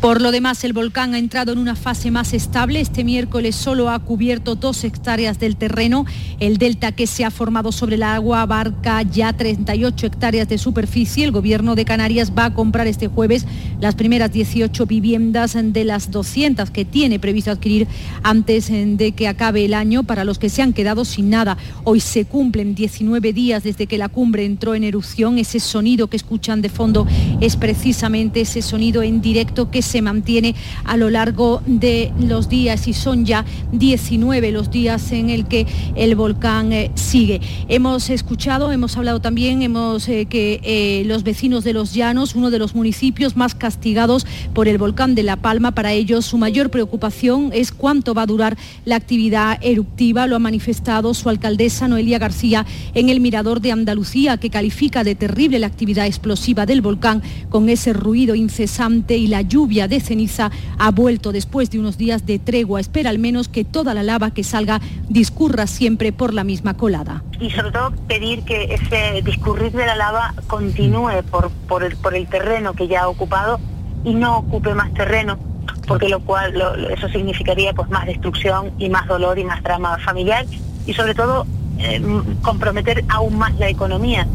[0.00, 2.81] Por lo demás, el volcán ha entrado en una fase más estable.
[2.81, 6.05] Este miércoles solo ha cubierto dos hectáreas del terreno.
[6.40, 11.24] El delta que se ha formado sobre el agua abarca ya 38 hectáreas de superficie.
[11.24, 13.46] El gobierno de Canarias va a comprar este jueves
[13.81, 17.87] las primeras 18 viviendas de las 200 que tiene previsto adquirir
[18.22, 21.57] antes de que acabe el año para los que se han quedado sin nada.
[21.85, 25.38] Hoy se cumplen 19 días desde que la cumbre entró en erupción.
[25.38, 27.07] Ese sonido que escuchan de fondo
[27.40, 32.88] es precisamente ese sonido en directo que se mantiene a lo largo de los días
[32.88, 37.40] y son ya 19 los días en el que el volcán eh, sigue.
[37.69, 42.51] Hemos escuchado, hemos hablado también, hemos eh, que eh, los vecinos de Los Llanos, uno
[42.51, 46.71] de los municipios más castigados por el volcán de La Palma, para ellos su mayor
[46.71, 52.19] preocupación es cuánto va a durar la actividad eruptiva, lo ha manifestado su alcaldesa Noelia
[52.19, 57.23] García en el Mirador de Andalucía, que califica de terrible la actividad explosiva del volcán
[57.49, 62.27] con ese ruido incesante y la lluvia de ceniza ha vuelto después de unos días
[62.27, 62.81] de tregua.
[62.81, 67.23] Espera al menos que toda la lava que salga discurra siempre por la misma colada.
[67.41, 72.15] Y sobre todo pedir que ese discurrir de la lava continúe por, por, el, por
[72.15, 73.61] el terreno que ya ha ocupado
[74.05, 75.39] y no ocupe más terreno,
[75.87, 76.55] porque lo cual
[76.91, 80.47] eso significaría pues más destrucción y más dolor y más drama familiar
[80.87, 81.47] y sobre todo
[81.79, 82.03] eh,
[82.43, 84.27] comprometer aún más la economía.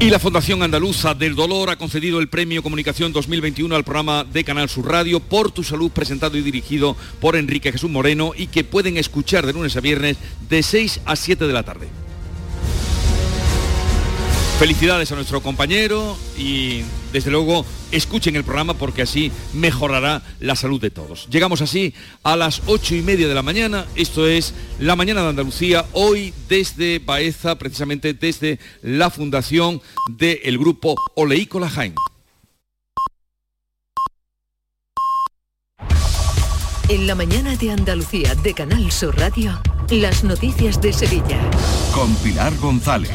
[0.00, 4.44] Y la Fundación Andaluza del Dolor ha concedido el Premio Comunicación 2021 al programa de
[4.44, 8.64] Canal Sur Radio Por tu Salud, presentado y dirigido por Enrique Jesús Moreno y que
[8.64, 10.18] pueden escuchar de lunes a viernes
[10.50, 12.03] de 6 a 7 de la tarde.
[14.58, 20.80] Felicidades a nuestro compañero y desde luego escuchen el programa porque así mejorará la salud
[20.80, 21.28] de todos.
[21.28, 23.84] Llegamos así a las ocho y media de la mañana.
[23.96, 30.94] Esto es La Mañana de Andalucía, hoy desde Baeza, precisamente desde la fundación del grupo
[31.16, 31.96] Oleícola Jaime.
[36.88, 39.60] En la mañana de Andalucía de Canal Sur Radio.
[39.90, 41.38] Las noticias de Sevilla.
[41.94, 43.10] Con Pilar González.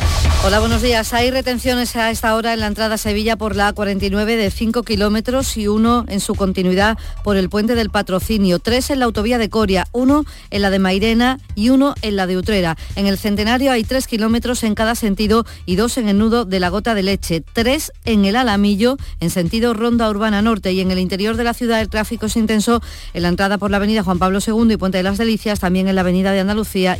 [0.46, 1.14] Hola, buenos días.
[1.14, 4.84] Hay retenciones a esta hora en la entrada a Sevilla por la A49 de 5
[4.84, 8.60] kilómetros y uno en su continuidad por el puente del Patrocinio.
[8.60, 12.28] Tres en la autovía de Coria, uno en la de Mairena y uno en la
[12.28, 12.78] de Utrera.
[12.96, 16.60] En el Centenario hay tres kilómetros en cada sentido y dos en el nudo de
[16.60, 17.42] la Gota de Leche.
[17.42, 21.56] Tres en el Alamillo en sentido Ronda Urbana Norte y en el interior de la
[21.56, 22.82] ciudad el tráfico es intenso
[23.14, 25.88] en la entrada por la avenida Juan Pablo II y Puente de las Delicias, también
[25.88, 26.49] en la avenida de Andalucía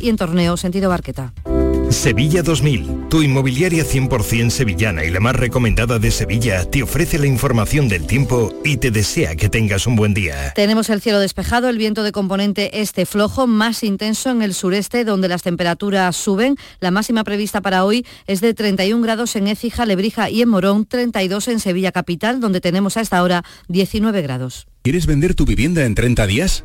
[0.00, 1.32] y en Torneo sentido Barqueta.
[1.90, 7.26] Sevilla 2000, tu inmobiliaria 100% sevillana y la más recomendada de Sevilla, te ofrece la
[7.26, 10.52] información del tiempo y te desea que tengas un buen día.
[10.54, 15.04] Tenemos el cielo despejado, el viento de componente este flojo, más intenso en el sureste,
[15.04, 16.56] donde las temperaturas suben.
[16.78, 20.86] La máxima prevista para hoy es de 31 grados en Écija, Lebrija y en Morón,
[20.86, 24.68] 32 en Sevilla Capital, donde tenemos a esta hora 19 grados.
[24.82, 26.64] ¿Quieres vender tu vivienda en 30 días?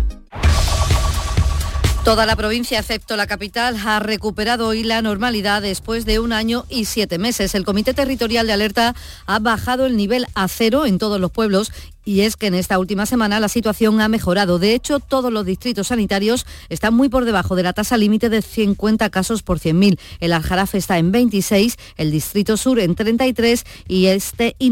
[2.03, 6.65] Toda la provincia, excepto la capital, ha recuperado hoy la normalidad después de un año
[6.67, 7.53] y siete meses.
[7.53, 8.95] El Comité Territorial de Alerta
[9.27, 11.71] ha bajado el nivel a cero en todos los pueblos
[12.05, 14.59] y es que en esta última semana la situación ha mejorado.
[14.59, 18.41] De hecho, todos los distritos sanitarios están muy por debajo de la tasa límite de
[18.41, 19.99] 50 casos por 100.000.
[20.19, 24.69] El Aljarafe está en 26, el Distrito Sur en 33 y este y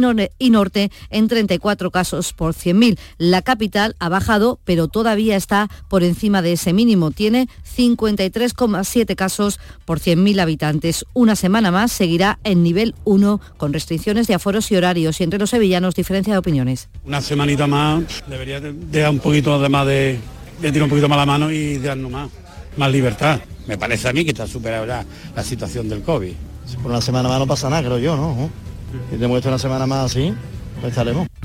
[0.50, 2.98] norte en 34 casos por 100.000.
[3.18, 7.12] La capital ha bajado, pero todavía está por encima de ese mínimo.
[7.12, 11.06] Tiene 53,7 casos por 100.000 habitantes.
[11.14, 15.40] Una semana más seguirá en nivel 1 con restricciones de aforos y horarios y entre
[15.40, 16.90] los sevillanos diferencia de opiniones
[17.22, 20.20] semanita más debería dejar un poquito además de,
[20.62, 22.30] de tirar un poquito más la mano y darnos más,
[22.78, 23.40] más libertad.
[23.68, 25.06] Me parece a mí que está superada
[25.36, 26.34] la situación del COVID.
[26.82, 28.50] por una semana más no pasa nada, creo yo, ¿no?
[29.10, 30.34] Si tenemos que una semana más así,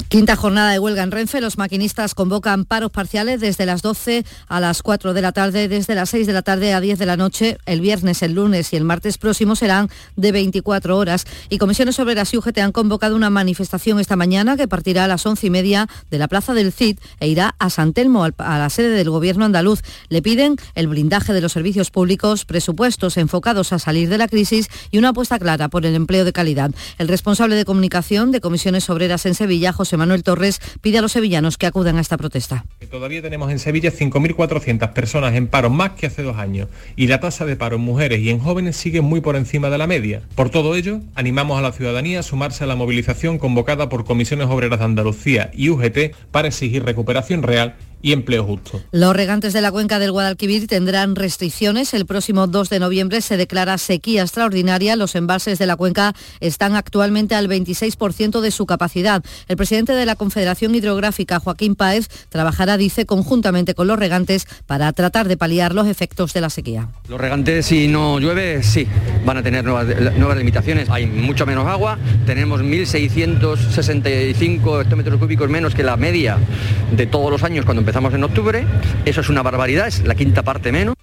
[0.08, 1.40] Quinta jornada de huelga en Renfe.
[1.40, 5.94] Los maquinistas convocan paros parciales desde las 12 a las 4 de la tarde, desde
[5.94, 7.58] las 6 de la tarde a 10 de la noche.
[7.66, 11.24] El viernes, el lunes y el martes próximo serán de 24 horas.
[11.48, 15.26] Y Comisiones Obreras y UGT han convocado una manifestación esta mañana que partirá a las
[15.26, 18.70] 11 y media de la Plaza del CID e irá a San Telmo, a la
[18.70, 19.80] sede del Gobierno andaluz.
[20.08, 24.68] Le piden el blindaje de los servicios públicos, presupuestos enfocados a salir de la crisis
[24.90, 26.70] y una apuesta clara por el empleo de calidad.
[26.98, 31.12] El responsable de comunicación de Comisiones Obreras en Sevilla, José Manuel Torres pide a los
[31.12, 32.64] sevillanos que acudan a esta protesta.
[32.90, 37.20] Todavía tenemos en Sevilla 5.400 personas en paro, más que hace dos años, y la
[37.20, 40.22] tasa de paro en mujeres y en jóvenes sigue muy por encima de la media.
[40.34, 44.48] Por todo ello, animamos a la ciudadanía a sumarse a la movilización convocada por Comisiones
[44.48, 48.80] Obreras de Andalucía y UGT para exigir recuperación real y empleo justo.
[48.92, 51.94] Los regantes de la cuenca del Guadalquivir tendrán restricciones.
[51.94, 54.94] El próximo 2 de noviembre se declara sequía extraordinaria.
[54.94, 59.24] Los embalses de la cuenca están actualmente al 26% de su capacidad.
[59.48, 64.92] El presidente de la Confederación Hidrográfica, Joaquín Páez, trabajará, dice, conjuntamente con los regantes para
[64.92, 66.90] tratar de paliar los efectos de la sequía.
[67.08, 68.86] Los regantes, si no llueve, sí,
[69.24, 69.86] van a tener nuevas,
[70.18, 70.90] nuevas limitaciones.
[70.90, 76.36] Hay mucho menos agua, tenemos 1.665 hectómetros cúbicos menos que la media
[76.94, 78.66] de todos los años cuando empezamos Estamos en octubre,
[79.04, 80.96] eso es una barbaridad, es la quinta parte menos.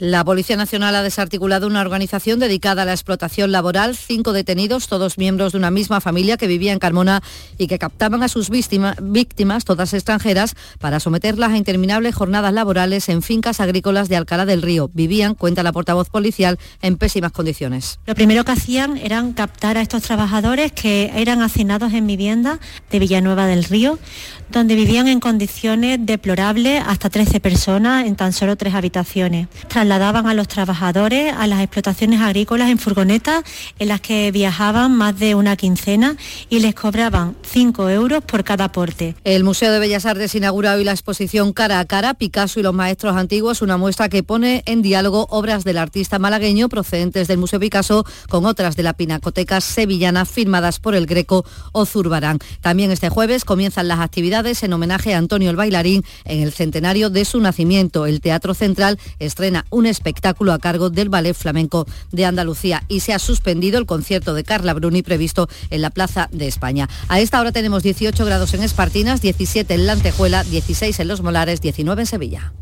[0.00, 5.18] La Policía Nacional ha desarticulado una organización dedicada a la explotación laboral, cinco detenidos, todos
[5.18, 7.22] miembros de una misma familia que vivía en Carmona
[7.58, 13.20] y que captaban a sus víctimas, todas extranjeras, para someterlas a interminables jornadas laborales en
[13.20, 14.90] fincas agrícolas de Alcalá del Río.
[14.94, 18.00] Vivían, cuenta la portavoz policial, en pésimas condiciones.
[18.06, 22.58] Lo primero que hacían eran captar a estos trabajadores que eran hacinados en vivienda
[22.90, 23.98] de Villanueva del Río,
[24.50, 29.48] donde vivían en condiciones deplorables hasta 13 personas en tan solo tres habitaciones
[29.90, 33.42] trasladaban a los trabajadores a las explotaciones agrícolas en furgonetas
[33.80, 36.16] en las que viajaban más de una quincena
[36.48, 39.16] y les cobraban 5 euros por cada aporte.
[39.24, 42.72] El Museo de Bellas Artes inaugura hoy la exposición Cara a Cara, Picasso y los
[42.72, 47.58] Maestros Antiguos, una muestra que pone en diálogo obras del artista malagueño procedentes del Museo
[47.58, 52.38] Picasso con otras de la Pinacoteca Sevillana firmadas por el Greco o Zurbarán.
[52.60, 57.10] También este jueves comienzan las actividades en homenaje a Antonio el Bailarín en el centenario
[57.10, 58.06] de su nacimiento.
[58.06, 63.12] El Teatro Central estrena un espectáculo a cargo del Ballet Flamenco de Andalucía y se
[63.12, 66.88] ha suspendido el concierto de Carla Bruni previsto en la Plaza de España.
[67.08, 71.60] A esta hora tenemos 18 grados en Espartinas, 17 en Lantejuela, 16 en Los Molares,
[71.60, 72.52] 19 en Sevilla.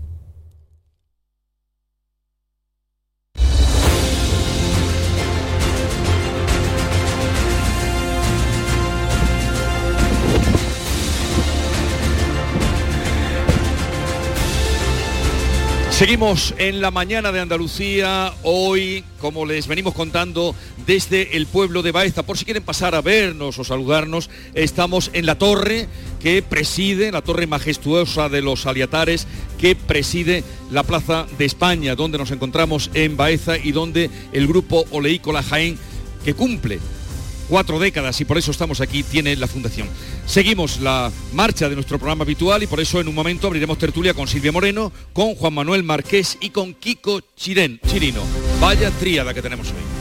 [15.98, 20.54] Seguimos en la mañana de Andalucía, hoy, como les venimos contando,
[20.86, 22.22] desde el pueblo de Baeza.
[22.22, 25.88] Por si quieren pasar a vernos o saludarnos, estamos en la torre
[26.20, 29.26] que preside, la torre majestuosa de los Aliatares,
[29.58, 34.84] que preside la Plaza de España, donde nos encontramos en Baeza y donde el grupo
[34.92, 35.76] Oleícola Jaén,
[36.24, 36.78] que cumple
[37.48, 39.88] cuatro décadas y por eso estamos aquí, tiene la fundación.
[40.26, 44.14] Seguimos la marcha de nuestro programa habitual y por eso en un momento abriremos tertulia
[44.14, 48.22] con Silvia Moreno, con Juan Manuel Marqués y con Kiko Chirino.
[48.60, 49.97] Vaya tríada que tenemos hoy.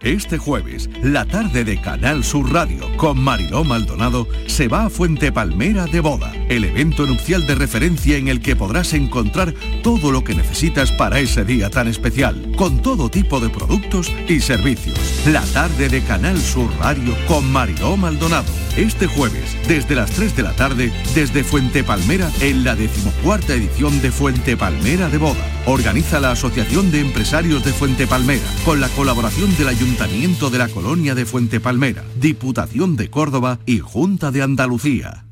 [0.00, 5.32] Este jueves, la tarde de Canal Sur Radio con Mariló Maldonado se va a Fuente
[5.32, 10.22] Palmera de Boda, el evento nupcial de referencia en el que podrás encontrar todo lo
[10.22, 14.96] que necesitas para ese día tan especial, con todo tipo de productos y servicios.
[15.26, 18.52] La tarde de Canal Sur Radio con Mariló Maldonado.
[18.76, 24.00] Este jueves, desde las 3 de la tarde, desde Fuente Palmera, en la decimocuarta edición
[24.00, 25.57] de Fuente Palmera de Boda.
[25.68, 30.68] Organiza la Asociación de Empresarios de Fuente Palmera, con la colaboración del Ayuntamiento de la
[30.68, 35.26] Colonia de Fuente Palmera, Diputación de Córdoba y Junta de Andalucía.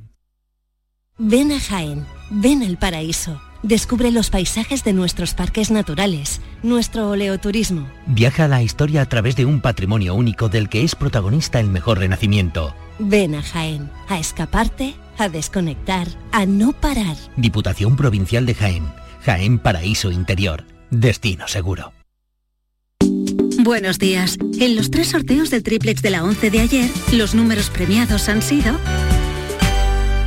[1.17, 3.41] Ven a Jaén, ven al paraíso.
[3.63, 7.89] Descubre los paisajes de nuestros parques naturales, nuestro oleoturismo.
[8.07, 11.71] Viaja a la historia a través de un patrimonio único del que es protagonista el
[11.71, 17.17] mejor renacimiento Ven a Jaén, a escaparte, a desconectar, a no parar.
[17.37, 18.85] Diputación Provincial de Jaén,
[19.27, 21.93] Jaén Paraíso Interior, destino seguro.
[23.59, 24.39] Buenos días.
[24.61, 28.41] En los tres sorteos del triplex de la 11 de ayer, los números premiados han
[28.41, 28.79] sido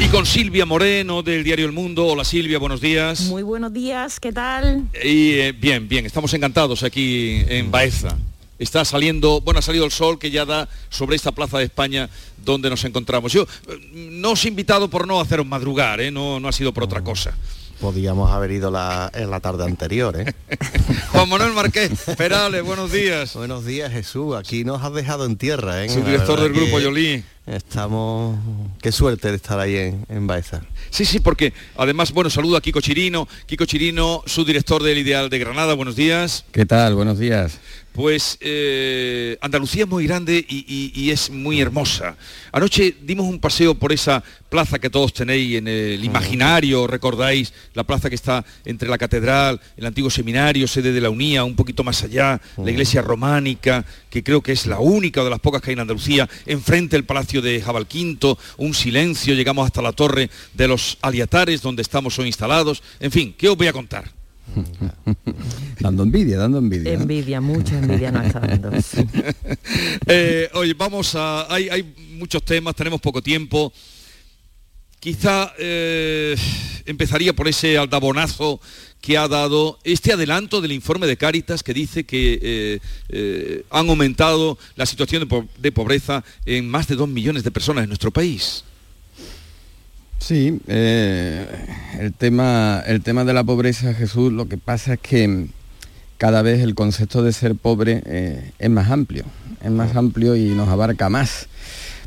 [0.01, 2.07] Y con Silvia Moreno del diario El Mundo.
[2.07, 3.25] Hola Silvia, buenos días.
[3.25, 4.89] Muy buenos días, ¿qué tal?
[4.95, 8.17] Y eh, bien, bien, estamos encantados aquí en Baeza.
[8.59, 12.09] Está saliendo, bueno, ha salido el sol que ya da sobre esta plaza de España
[12.47, 13.31] donde nos encontramos.
[13.31, 16.11] Yo eh, no os he invitado por no haceros madrugar, ¿eh?
[16.11, 17.37] no, no ha sido por otra cosa
[17.85, 20.33] podíamos haber ido la, en la tarde anterior, ¿eh?
[21.13, 23.35] Juan Manuel Marqués, Perales, buenos días.
[23.35, 24.35] Buenos días, Jesús.
[24.37, 25.91] Aquí nos has dejado en tierra, ¿eh?
[25.91, 27.23] Subdirector del grupo Yolí.
[27.47, 28.39] Estamos...
[28.81, 30.63] Qué suerte de estar ahí en, en Baeza.
[30.89, 33.29] Sí, sí, porque además, bueno, saludo a Kiko Chirino.
[33.45, 36.47] Kiko Chirino, subdirector del Ideal de Granada, buenos días.
[36.53, 36.95] ¿Qué tal?
[36.95, 37.59] Buenos días.
[37.95, 42.17] Pues eh, Andalucía es muy grande y, y- y es muy hermosa.
[42.51, 47.85] Anoche dimos un paseo por esa plaza que todos tenéis en el imaginario, recordáis, la
[47.85, 51.85] plaza que está entre la catedral, el antiguo seminario, sede de la UNIA, un poquito
[51.85, 55.71] más allá, la iglesia románica, que creo que es la única de las pocas que
[55.71, 60.67] hay en Andalucía, enfrente el palacio de Jabalquinto, un silencio, llegamos hasta la torre de
[60.67, 62.83] los aliatares donde estamos hoy instalados.
[62.99, 64.11] En fin, ¿qué os voy a contar?
[65.81, 66.93] Dando envidia, dando envidia.
[66.95, 68.71] Envidia, mucha envidia no está dando.
[70.07, 71.53] Eh, oye, vamos a...
[71.53, 73.73] Hay, hay muchos temas, tenemos poco tiempo.
[75.01, 76.35] Quizá eh,
[76.87, 78.61] empezaría por ese aldabonazo
[79.01, 82.79] que ha dado este adelanto del informe de Cáritas que dice que eh,
[83.11, 87.51] eh, han aumentado la situación de, po- de pobreza en más de dos millones de
[87.51, 88.65] personas en nuestro país.
[90.25, 91.47] Sí, eh,
[92.01, 95.49] el, tema, el tema de la pobreza, Jesús, lo que pasa es que
[96.17, 99.25] cada vez el concepto de ser pobre eh, es más amplio,
[99.63, 101.49] es más amplio y nos abarca más,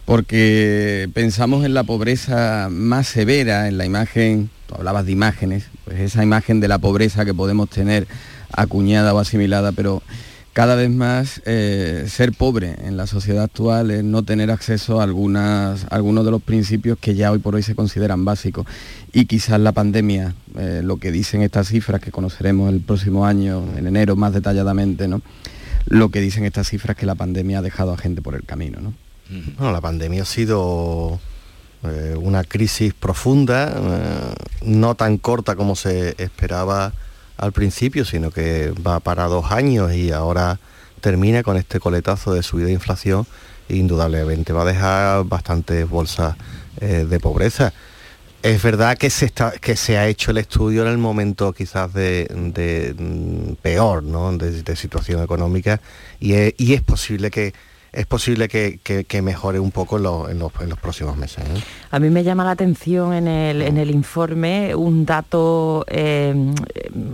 [0.06, 6.00] porque pensamos en la pobreza más severa, en la imagen, tú hablabas de imágenes, pues
[6.00, 8.08] esa imagen de la pobreza que podemos tener
[8.52, 10.02] acuñada o asimilada, pero
[10.58, 15.04] cada vez más eh, ser pobre en la sociedad actual es no tener acceso a
[15.04, 18.66] algunas, a algunos de los principios que ya hoy por hoy se consideran básicos.
[19.14, 23.64] Y quizás la pandemia, eh, lo que dicen estas cifras que conoceremos el próximo año,
[23.78, 25.22] en enero más detalladamente, ¿no?
[25.86, 28.44] lo que dicen estas cifras es que la pandemia ha dejado a gente por el
[28.44, 28.80] camino.
[28.82, 28.96] ¿no?
[29.60, 31.20] Bueno, la pandemia ha sido
[31.84, 34.36] eh, una crisis profunda, eh,
[34.66, 36.94] no tan corta como se esperaba
[37.38, 40.60] al principio, sino que va para dos años y ahora
[41.02, 43.26] termina con este coletazo de subida de inflación
[43.70, 46.36] e indudablemente va a dejar bastantes bolsas
[46.82, 47.74] eh, de pobreza.
[48.44, 51.92] Es verdad que se, está, que se ha hecho el estudio en el momento quizás
[51.94, 52.28] de,
[52.98, 54.36] mm, peor, ¿no?
[54.38, 55.82] de, situación económica
[56.20, 57.54] y es posible que
[58.00, 61.18] es posible que, que- que mejore un poco en, los- en los, en los próximos
[61.18, 61.44] meses.
[61.46, 61.62] ¿eh?
[61.92, 66.34] A mí me llama la atención en el, en el informe un dato eh,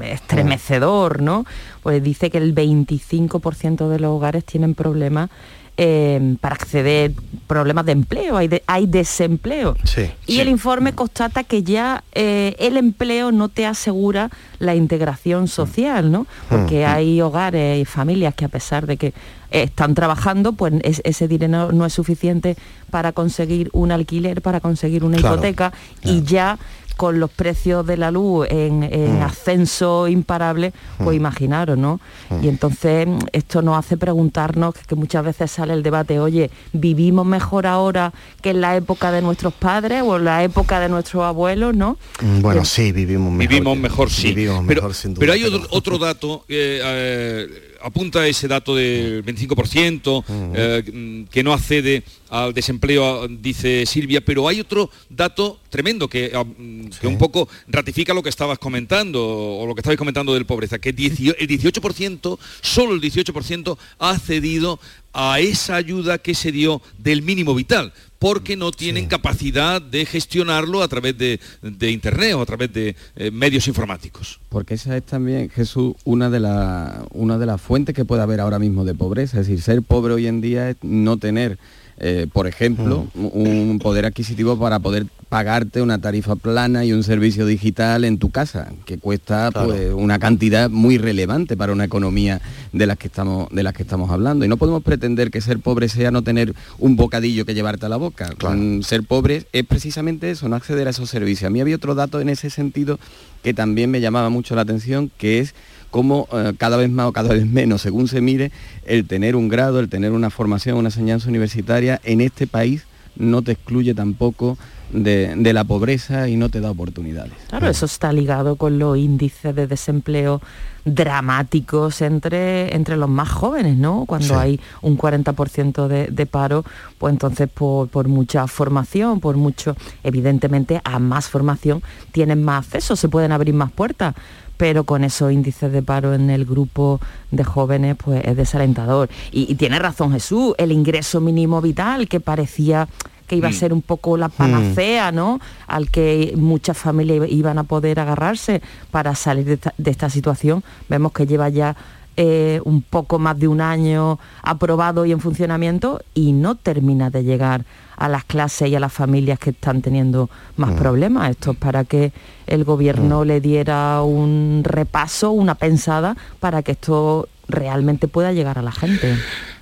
[0.02, 1.46] estremecedor, ¿no?
[1.82, 5.30] Pues dice que el 25% de los hogares tienen problemas
[5.78, 7.14] eh, para acceder,
[7.48, 9.76] problemas de empleo, hay, de- hay desempleo.
[9.84, 15.48] Sí, Y el informe constata que ya eh, el empleo no te asegura la integración
[15.48, 16.28] social, ¿no?
[16.50, 16.90] Porque Mm.
[16.90, 19.14] hay hogares y familias que a pesar de que
[19.50, 22.56] están trabajando, pues es- ese dinero no es suficiente
[22.90, 26.58] para conseguir un alquiler, para conseguir una Claro, hipoteca y ya
[26.98, 29.24] con los precios de la luz en, en Mm.
[29.24, 32.00] ascenso imparable, pues imaginaros, ¿no?
[32.42, 36.50] Y entonces mm, esto nos hace preguntarnos que, que muchas veces sale el debate, oye,
[36.72, 40.90] ¿vivimos mejor ahora que en la época de nuestros padres o en la época de
[40.90, 41.98] nuestros abuelos, no?
[42.22, 43.50] Mm, Bueno, Que- sí, vivimos mejor.
[43.50, 44.34] Vivimos mejor, sí.
[44.34, 45.20] Vivimos pero, mejor, sin duda.
[45.22, 47.48] pero hay otro, otro dato, eh, eh,
[47.84, 50.24] apunta ese dato del 25%,
[50.56, 56.44] eh, que no accede al desempleo, dice Silvia, pero hay otro dato tremendo que, ah,
[56.44, 60.46] mm, que un poco ratifica lo que estabas comentando, o lo que estabais comentando del
[60.46, 64.80] pobreza, que 18 el 18%, solo el 18% ha accedido
[65.14, 70.82] a esa ayuda que se dio del mínimo vital, porque no tienen capacidad de gestionarlo
[70.82, 74.40] a través de, de Internet o a través de eh, medios informáticos.
[74.48, 78.40] Porque esa es también, Jesús, una de, la- una de las fuentes que puede haber
[78.40, 79.42] ahora mismo de pobreza.
[79.42, 81.58] Es decir, ser pobre hoy en día es no tener,
[81.98, 87.46] eh, por ejemplo, un poder adquisitivo para poder pagarte una tarifa plana y un servicio
[87.48, 89.70] digital en tu casa, que cuesta Claro.
[89.70, 92.40] pues, una cantidad muy relevante para una economía
[92.72, 94.46] de las que estamos de las que estamos hablando.
[94.46, 97.90] Y no podemos pretender que ser pobre sea no tener un bocadillo que llevarte a
[97.90, 98.30] la boca.
[98.56, 101.48] Mm, Ser pobre es precisamente eso, no acceder a esos servicios.
[101.48, 103.00] A mí había otro dato en ese sentido
[103.42, 105.56] que también me llamaba mucho la atención, que es
[105.94, 108.52] cómo eh, cada vez más o cada vez menos, según se mire,
[108.86, 112.84] el tener un grado, el tener una formación, una enseñanza universitaria en este país
[113.16, 114.58] no te excluye tampoco
[114.92, 117.34] de, de la pobreza y no te da oportunidades.
[117.48, 120.42] Claro, eso está ligado con los índices de desempleo
[120.86, 124.06] dramáticos entre, entre los más jóvenes, ¿no?
[124.06, 124.34] Cuando Sí.
[124.34, 126.64] hay un 40% de, de paro,
[126.98, 131.82] pues entonces por, por mucha formación, por mucho, evidentemente a más formación
[132.12, 134.16] tienen más acceso, se pueden abrir más puertas,
[134.58, 137.00] pero con esos índices de paro en el grupo
[137.32, 139.10] de jóvenes pues es desalentador.
[139.32, 142.88] Y, y tiene razón Jesús, el ingreso mínimo vital que parecía
[143.28, 143.56] que iba a Mm.
[143.56, 145.40] ser un poco la panacea, ¿no?
[145.68, 150.62] Al que muchas familias iban a poder agarrarse para salir de esta, de esta situación.
[150.90, 151.76] Vemos que lleva ya
[152.18, 157.24] eh, un poco más de un año aprobado y en funcionamiento y no termina de
[157.24, 157.66] llegar
[157.96, 160.78] a las clases y a las familias que están teniendo más Mm.
[160.78, 161.30] problemas.
[161.32, 162.12] Esto es para que
[162.48, 168.62] el gobierno le diera un repaso, una pensada, para que esto realmente pueda llegar a
[168.62, 169.16] la gente.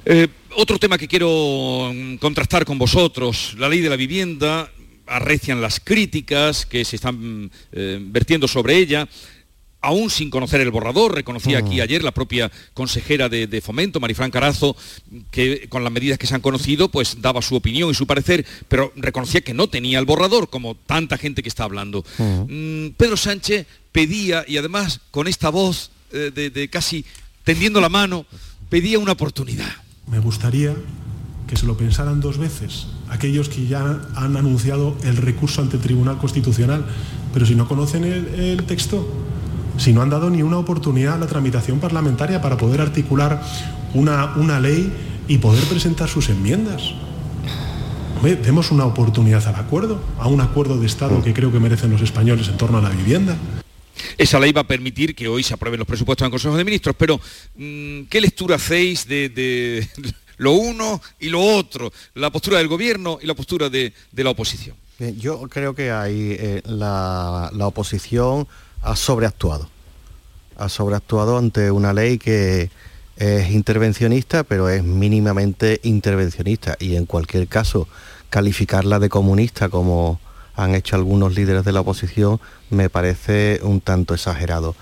[0.05, 0.27] Eh,
[0.57, 4.69] otro tema que quiero mm, contrastar con vosotros, la ley de la vivienda,
[5.07, 9.07] arrecian las críticas que se están eh, vertiendo sobre ella.
[9.81, 14.29] Aún sin conocer el borrador, reconocía aquí ayer la propia consejera de, de Fomento, Marifran
[14.29, 14.75] Carazo,
[15.31, 18.45] que con las medidas que se han conocido, pues daba su opinión y su parecer,
[18.67, 22.05] pero reconocía que no tenía el borrador, como tanta gente que está hablando.
[22.19, 27.03] Mm, Pedro Sánchez pedía, y además con esta voz eh, de, de casi
[27.43, 28.25] tendiendo la mano,
[28.69, 29.71] pedía una oportunidad.
[30.07, 30.75] Me gustaría
[31.47, 35.83] que se lo pensaran dos veces aquellos que ya han anunciado el recurso ante el
[35.83, 36.85] Tribunal Constitucional,
[37.33, 39.05] pero si no conocen el, el texto,
[39.81, 43.41] si no han dado ni una oportunidad a la tramitación parlamentaria para poder articular
[43.95, 44.93] una, una ley
[45.27, 46.93] y poder presentar sus enmiendas.
[48.15, 51.89] Hombre, demos una oportunidad al acuerdo, a un acuerdo de Estado que creo que merecen
[51.89, 53.35] los españoles en torno a la vivienda.
[54.19, 56.63] Esa ley va a permitir que hoy se aprueben los presupuestos en el Consejo de
[56.63, 57.19] Ministros, pero
[57.55, 59.89] mm, ¿qué lectura hacéis de, de
[60.37, 61.91] lo uno y lo otro?
[62.13, 64.75] La postura del Gobierno y la postura de, de la oposición.
[65.17, 68.47] Yo creo que ahí eh, la, la oposición
[68.81, 69.69] ha sobreactuado.
[70.57, 72.69] Ha sobreactuado ante una ley que
[73.15, 76.75] es intervencionista, pero es mínimamente intervencionista.
[76.79, 77.87] Y en cualquier caso,
[78.29, 80.19] calificarla de comunista como
[80.55, 84.75] han hecho algunos líderes de la oposición me parece un tanto exagerado.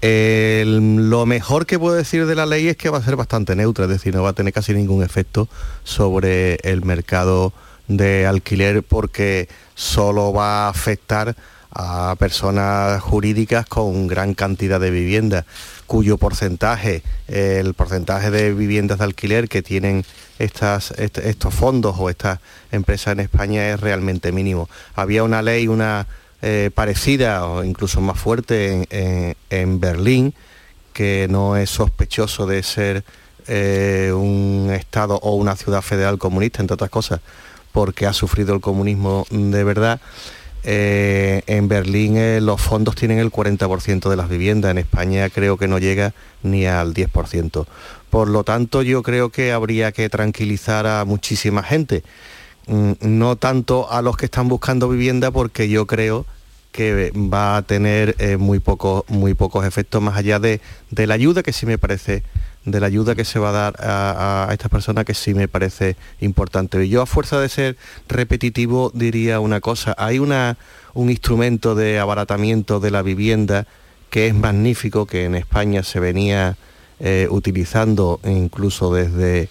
[0.00, 3.86] Lo mejor que puedo decir de la ley es que va a ser bastante neutra,
[3.86, 5.48] es decir, no va a tener casi ningún efecto
[5.82, 7.52] sobre el mercado
[7.88, 11.34] de alquiler porque solo va a afectar
[11.70, 15.44] a personas jurídicas con gran cantidad de viviendas,
[15.86, 20.04] cuyo porcentaje, el porcentaje de viviendas de alquiler que tienen
[20.38, 22.40] estas, est- estos fondos o estas
[22.72, 24.68] empresas en España es realmente mínimo.
[24.94, 26.06] Había una ley, una
[26.42, 28.86] eh, parecida o incluso más fuerte
[29.50, 30.34] en Berlín,
[30.92, 33.04] que no es sospechoso de ser
[33.46, 37.20] eh, un Estado o una ciudad federal comunista, entre otras cosas,
[37.72, 40.00] porque ha sufrido el comunismo de verdad.
[40.70, 45.56] Eh, en Berlín eh, los fondos tienen el 40% de las viviendas, en España creo
[45.56, 46.12] que no llega
[46.42, 47.66] ni al 10%.
[48.10, 52.02] Por lo tanto, yo creo que habría que tranquilizar a muchísima gente,
[52.70, 56.26] Mm, no tanto a los que están buscando vivienda, porque yo creo
[56.70, 60.60] que va a tener eh, muy, poco- muy pocos efectos más allá de,
[60.90, 62.22] de la ayuda que sí me parece
[62.64, 65.96] de la ayuda que se va a dar a, estas personas que sí me parece
[66.20, 66.88] importante.
[66.88, 67.76] Yo a fuerza de ser
[68.08, 70.56] repetitivo diría una cosa, hay una,
[70.94, 73.66] un instrumento de abaratamiento de la vivienda
[74.10, 76.56] que es magnífico, que en España se venía
[77.00, 79.48] eh, utilizando incluso desde,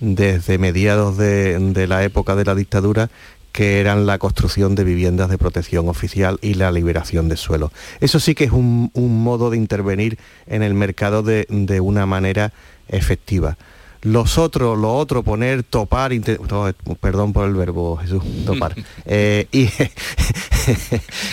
[0.00, 3.10] desde mediados de la época de la dictadura,
[3.52, 7.70] que eran la construcción de viviendas de protección oficial y la liberación de suelo.
[8.00, 12.06] Eso sí que es un, un modo de intervenir en el mercado de, de una
[12.06, 12.52] manera
[12.88, 13.56] efectiva.
[14.02, 16.12] Los otros, lo otro, poner, topar,
[16.50, 18.74] no, perdón por el verbo, Jesús, topar,
[19.06, 19.68] eh, y.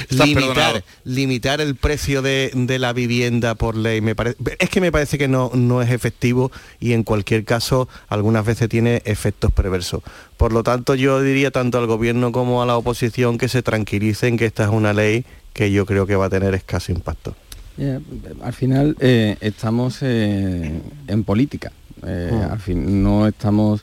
[0.10, 4.92] limitar, limitar el precio de, de la vivienda por ley, me parece, es que me
[4.92, 10.02] parece que no, no es efectivo y en cualquier caso algunas veces tiene efectos perversos.
[10.38, 14.38] Por lo tanto, yo diría tanto al gobierno como a la oposición que se tranquilicen
[14.38, 17.36] que esta es una ley que yo creo que va a tener escaso impacto.
[17.78, 18.00] Ya,
[18.44, 21.72] al final eh, estamos eh, en política.
[22.06, 22.52] Eh, Mm.
[22.52, 23.82] Al fin no estamos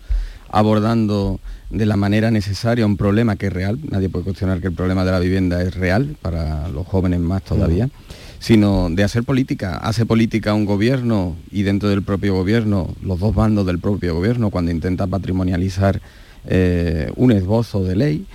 [0.51, 1.41] abordando
[1.71, 3.79] de la manera necesaria un problema que es real.
[3.91, 7.43] Nadie puede cuestionar que el problema de la vivienda es real para los jóvenes más
[7.43, 7.89] todavía.
[8.39, 9.79] sino de hacer política.
[9.79, 14.51] Hace política un gobierno y dentro del propio gobierno, los dos bandos del propio gobierno,
[14.51, 16.01] cuando intenta patrimonializar
[16.47, 18.27] eh, un esbozo de ley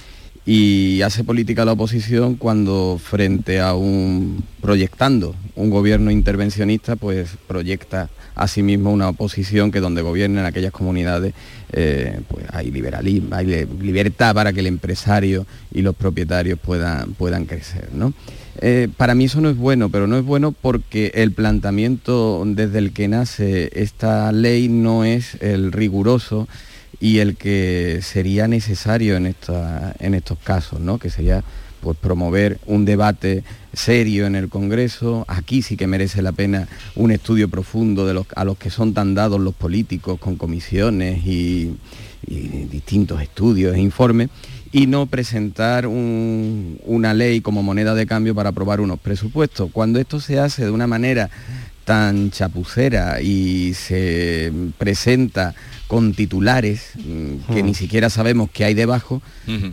[0.45, 8.09] y hace política la oposición cuando frente a un proyectando un gobierno intervencionista pues proyecta
[8.41, 11.33] a sí mismo una oposición que donde gobiernen aquellas comunidades
[11.73, 17.45] eh, pues hay liberalismo hay libertad para que el empresario y los propietarios puedan puedan
[17.45, 18.13] crecer ¿no?
[18.59, 22.79] Eh, para mí eso no es bueno, pero no es bueno porque el planteamiento desde
[22.79, 26.47] el que nace esta ley no es el riguroso
[26.99, 30.99] y el que sería necesario en, esta- en estos casos, ¿no?
[30.99, 31.43] que sería
[31.81, 35.25] pues, promover un debate serio en el Congreso.
[35.27, 38.93] Aquí sí que merece la pena un estudio profundo de los, a los que son
[38.93, 41.75] tan dados los políticos con comisiones y,
[42.27, 42.39] y
[42.71, 44.29] distintos estudios e informes
[44.71, 49.69] y no presentar una ley como moneda de cambio para aprobar unos presupuestos.
[49.71, 51.29] Cuando esto se hace de una manera
[51.83, 55.53] tan chapucera y se presenta
[55.87, 59.21] con titulares mm, que ni siquiera sabemos qué hay debajo,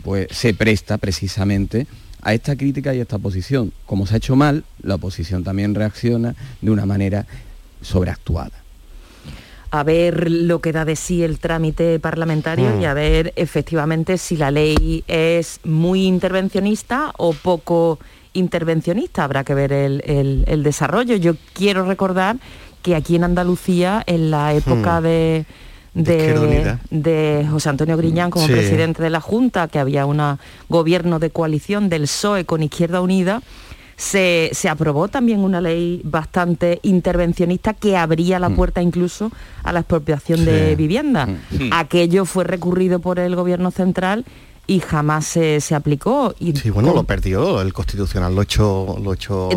[0.03, 1.87] pues se presta precisamente
[2.21, 3.71] a esta crítica y a esta posición.
[3.85, 7.25] Como se ha hecho mal, la oposición también reacciona de una manera
[7.81, 8.51] sobreactuada.
[9.71, 14.35] A ver lo que da de sí el trámite parlamentario y a ver efectivamente si
[14.35, 17.99] la ley es muy intervencionista o poco
[18.39, 19.23] intervencionista.
[19.23, 21.15] Habrá que ver el, desarrollo.
[21.15, 22.37] Yo quiero recordar
[22.81, 25.45] que aquí en Andalucía, en la época de,
[25.93, 30.21] de, José Antonio Griñán como presidente de la Junta, que había un
[30.69, 33.41] gobierno de coalición del PSOE con Izquierda Unida,
[33.99, 38.55] se, aprobó también una ley bastante intervencionista que abría la mm.
[38.55, 39.29] puerta incluso
[39.61, 41.25] a la expropiación de vivienda.
[41.25, 41.73] Mm.
[41.73, 44.23] Aquello fue recurrido por el gobierno central
[44.69, 46.35] y jamás se, aplicó.
[46.39, 48.97] Y sí, bueno, lo perdió, el constitucional lo echó...
[49.01, 49.49] Lo echó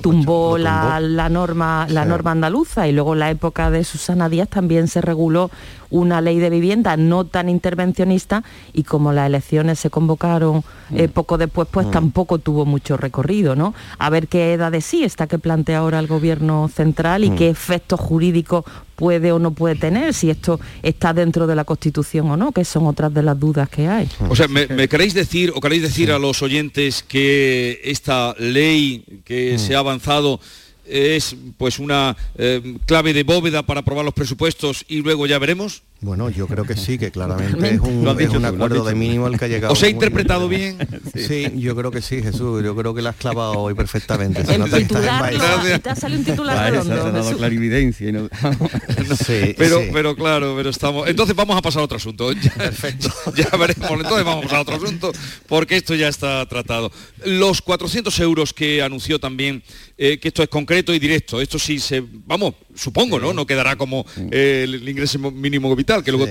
[0.00, 4.86] tumbó, la, norma, la norma andaluza y luego en la época de Susana Díaz también
[4.86, 5.50] se reguló
[5.92, 10.64] una ley de vivienda no tan intervencionista y como las elecciones se convocaron
[10.94, 11.10] eh, mm.
[11.10, 11.90] poco después, pues mm.
[11.90, 13.74] tampoco tuvo mucho recorrido, ¿no?
[13.98, 17.36] A ver qué edad de sí está que plantea ahora el gobierno central y mm.
[17.36, 18.64] qué efectos jurídicos
[18.96, 22.64] puede o no puede tener, si esto está dentro de la Constitución o no, que
[22.64, 24.08] son otras de las dudas que hay.
[24.28, 29.58] O sea, ¿me, queréis decir o queréis decir a los oyentes que esta ley que
[29.58, 30.40] se ha avanzado
[30.86, 35.82] es pues una eh, clave de bóveda para aprobar los presupuestos y luego ya veremos?
[36.02, 39.48] Bueno, yo creo que sí, que claramente es un, acuerdo de mínimo al que ha
[39.48, 39.72] llegado.
[39.72, 40.76] ¿Os he interpretado bien?
[41.14, 41.52] Sí.
[41.56, 42.64] yo creo que sí, Jesús.
[42.64, 44.44] Yo creo que la has clavado hoy perfectamente.
[44.44, 47.36] Se nota te sale un titular redondo.
[47.36, 48.10] clarividencia.
[49.24, 51.08] sí, pero, pero claro, pero estamos...
[51.08, 52.32] Entonces vamos a pasar a otro asunto.
[52.42, 53.08] Ya, Perfecto.
[53.36, 53.90] Ya veremos.
[53.90, 55.12] Entonces vamos a pasar a otro asunto
[55.46, 56.90] porque esto ya está tratado.
[57.24, 59.62] Los 400 euros que anunció también,
[59.96, 61.40] eh, que esto es concreto y directo.
[61.40, 62.02] Esto sí se...
[62.26, 63.32] Vamos, supongo, ¿no?
[63.32, 66.28] No quedará como eh, el ingreso mínimo vital que luego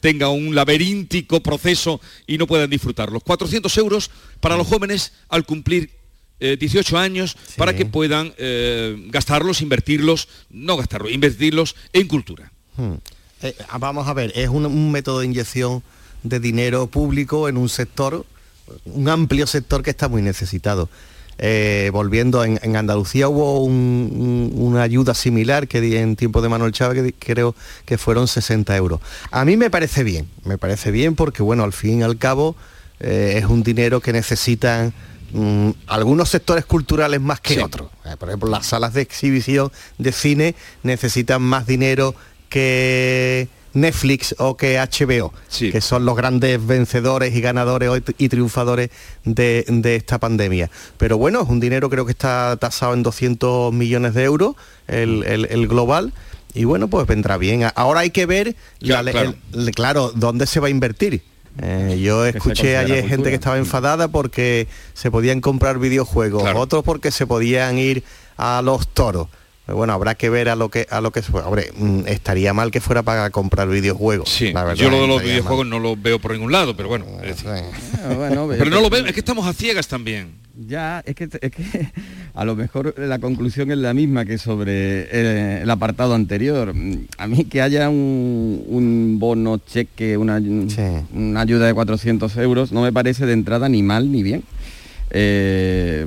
[0.00, 3.22] tenga un laberíntico proceso y no puedan disfrutarlos.
[3.22, 4.10] 400 euros
[4.40, 5.90] para los jóvenes al cumplir
[6.40, 12.50] 18 eh, años para que puedan eh, gastarlos, invertirlos, no gastarlos, invertirlos en cultura.
[12.76, 12.94] Hmm.
[13.42, 15.82] Eh, vamos a ver, es un, método de inyección
[16.22, 18.24] de dinero público en un sector,
[18.84, 20.88] un amplio sector que está muy necesitado.
[21.38, 27.02] Eh, volviendo, en, Andalucía hubo una ayuda similar que di en tiempo de Manuel Chávez,
[27.02, 27.54] que creo
[27.84, 29.00] que fueron 60 euros.
[29.30, 32.56] A mí me parece bien, me parece bien porque, bueno, al fin y al cabo
[33.00, 34.92] eh, es un dinero que necesitan
[35.32, 37.90] mm, algunos sectores culturales más que otros.
[38.04, 42.14] Eh, por ejemplo, las salas de exhibición de cine necesitan más dinero
[42.48, 48.90] que Netflix o que HBO, que son los grandes vencedores y ganadores y triunfadores
[49.24, 49.64] de,
[49.96, 50.70] esta pandemia.
[50.96, 54.56] Pero bueno, es un dinero creo que está tasado en 200 millones de euros,
[54.86, 56.12] el, global.
[56.54, 57.66] Y bueno, pues vendrá bien.
[57.74, 58.54] Ahora hay que ver,
[59.74, 60.12] claro.
[60.14, 61.22] dónde se va a invertir.
[61.62, 67.10] Eh, yo escuché ayer gente que estaba enfadada porque se podían comprar videojuegos, otros porque
[67.10, 68.02] se podían ir
[68.36, 69.28] a los toros
[69.66, 72.80] bueno, habrá que ver a lo que a lo que Hombre, mm, estaría mal que
[72.80, 74.28] fuera para comprar videojuegos.
[74.28, 77.06] Sí, yo lo de los videojuegos no lo veo por ningún lado, pero bueno.
[77.18, 77.22] Ah,
[78.58, 80.44] pero no lo veo, es que estamos a ciegas también.
[80.56, 81.88] Ya, es que, es que
[82.34, 86.74] a lo mejor la conclusión es la misma que sobre el, apartado anterior.
[87.18, 90.40] A mí que haya un, bono, cheque, una,
[91.12, 94.44] una ayuda de 400 euros, no me parece de entrada ni mal ni bien.
[95.10, 96.06] Eh,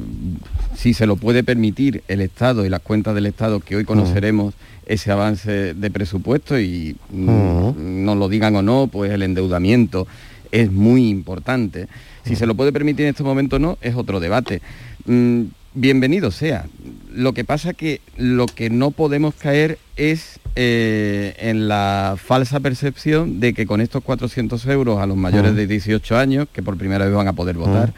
[0.78, 4.54] si se lo puede permitir el Estado y las cuentas del Estado, que hoy conoceremos
[4.86, 10.08] ese avance de presupuesto y mm, no lo digan o no, pues el endeudamiento
[10.52, 11.88] es muy importante.
[12.26, 14.62] Si se lo puede permitir en este momento o no, es otro debate.
[15.06, 16.68] Mm, bienvenido sea.
[17.12, 23.40] Lo que pasa que lo que no podemos caer es eh, en la falsa percepción
[23.40, 27.06] de que con estos 400 euros a los mayores de 18 años, que por primera
[27.06, 27.94] vez van a poder votar,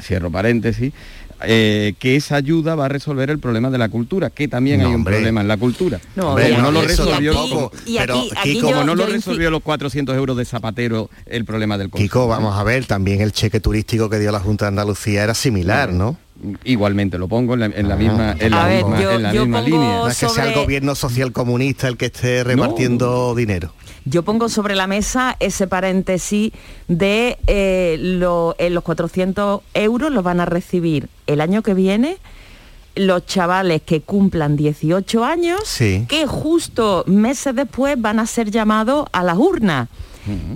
[0.00, 0.92] cierro paréntesis,
[1.42, 4.94] eh, que esa ayuda va a resolver el problema de la cultura, que también hay
[4.94, 6.00] un problema en la cultura.
[6.16, 8.22] No, no lo resolvió, pero
[8.60, 12.04] como no lo resolvió los 400 euros de Zapatero el problema del consumo.
[12.04, 15.34] Kiko, vamos a ver, también el cheque turístico que dio la Junta de Andalucía era
[15.34, 16.16] similar, ¿no?
[16.64, 19.98] Igualmente, lo pongo en la, misma, en la misma, línea.
[19.98, 23.72] No es que sea el gobierno social comunista el que esté repartiendo dinero.
[24.04, 26.52] Yo pongo sobre la mesa ese paréntesis
[26.88, 32.18] de eh, eh los 400 euros los van a recibir el año que viene
[32.96, 39.22] los chavales que cumplan 18 años, que justo meses después van a ser llamados a
[39.22, 39.88] las urnas.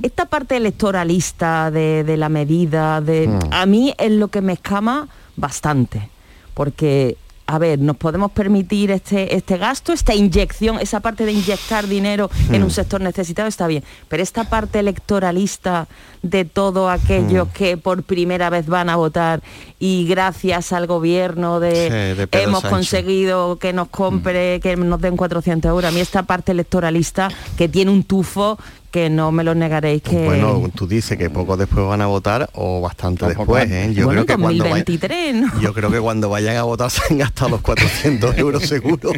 [0.03, 5.09] Esta parte electoralista de, de la medida, de, a mí es lo que me escama
[5.39, 6.09] bastante,
[6.55, 7.16] porque
[7.51, 12.30] a ver, nos podemos permitir este, este gasto, esta inyección, esa parte de inyectar dinero
[12.53, 15.89] en un sector necesitado está bien, pero esta parte electoralista
[16.22, 19.41] de todos aquellos que por primera vez van a votar
[19.78, 21.72] y gracias al gobierno de,
[22.14, 22.70] Sí, de Pedro hemos Sánchez.
[22.76, 25.89] conseguido que nos compre, que nos den 400 euros.
[25.89, 28.59] A mí esta parte electoralista que tiene un tufo
[28.91, 30.24] que no me lo negaréis que...
[30.24, 33.70] Bueno, tú dices que poco después van a votar o bastante Tampoco después.
[33.70, 33.93] ¿eh?
[33.95, 35.61] Yo Bueno, creo que cuando vayan- 2023, ¿no?
[35.61, 39.12] Yo creo que cuando vayan a votar se han gastado los 400 euros seguro.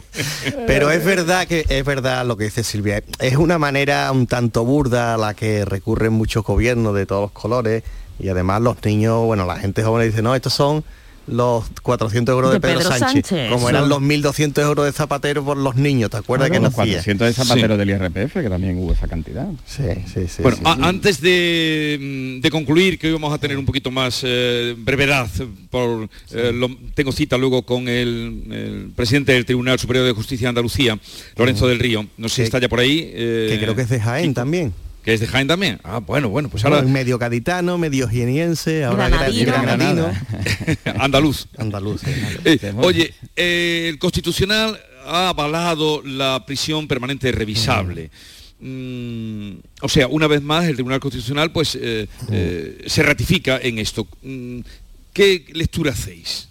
[0.66, 3.02] Pero es verdad que es verdad lo que dice Silvia.
[3.18, 7.32] Es una manera un tanto burda a la que recurren muchos gobiernos de todos los
[7.32, 7.82] colores
[8.18, 10.84] y además los niños, bueno, la gente joven dice, no, estos son
[11.30, 13.50] los 400 euros de, De Pedro, Pedro Sánchez, Sánchez.
[13.50, 13.76] como Eso.
[13.78, 16.80] eran los 1.200 euros de Zapatero por los niños, ¿te acuerdas Claro, que los nos
[16.80, 16.94] hacía?
[16.94, 19.46] 400 de zapateros del IRPF, que también hubo esa cantidad.
[19.66, 20.42] Sí, sí, sí.
[20.42, 20.80] Bueno, sí, a- sí.
[20.84, 21.98] antes de,
[22.38, 25.28] mm, de concluir, que hoy vamos a tener un poquito más eh, brevedad,
[25.70, 30.46] por, eh, lo- tengo cita luego con el, el presidente del Tribunal Superior de Justicia
[30.46, 30.98] de Andalucía,
[31.36, 32.06] Lorenzo del Río.
[32.18, 33.10] No sé si está ya por ahí.
[33.14, 34.72] eh, que creo que es de Jaén también.
[35.04, 35.80] Que es de Jaén también.
[35.82, 36.78] Ah, bueno, bueno, pues ahora...
[36.78, 39.52] Bueno, medio gaditano, medio hieniense, ahora Granadino.
[39.52, 40.12] granadino.
[40.98, 41.46] Andaluz.
[41.56, 42.02] Andaluz.
[42.44, 48.10] Eh, oye, eh, el Constitucional ha avalado la prisión permanente revisable.
[48.60, 53.78] Mm, o sea, una vez más, el Tribunal Constitucional pues eh, eh, se ratifica en
[53.78, 54.06] esto.
[54.22, 54.60] Mm,
[55.12, 56.48] ¿Qué lectura hacéis?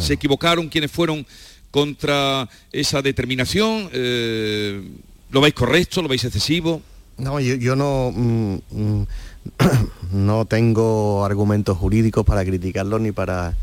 [0.00, 1.26] ¿Se equivocaron quienes fueron
[1.70, 3.88] contra esa determinación?
[3.92, 4.82] Eh,
[5.30, 6.02] ¿Lo veis correcto?
[6.02, 6.82] ¿Lo veis excesivo?
[7.18, 9.06] No, yo, yo no, mm, mm,
[10.12, 13.54] no tengo argumentos jurídicos para criticarlo ni para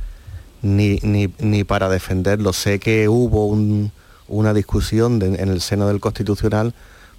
[0.62, 2.54] ni, ni- ni para defenderlo.
[2.54, 3.92] Sé que hubo un-
[4.28, 6.74] una discusión de- en el seno del Constitucional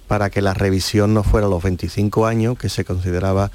[0.07, 3.51] para que la revisión no fuera a los 25 años, que se consideraba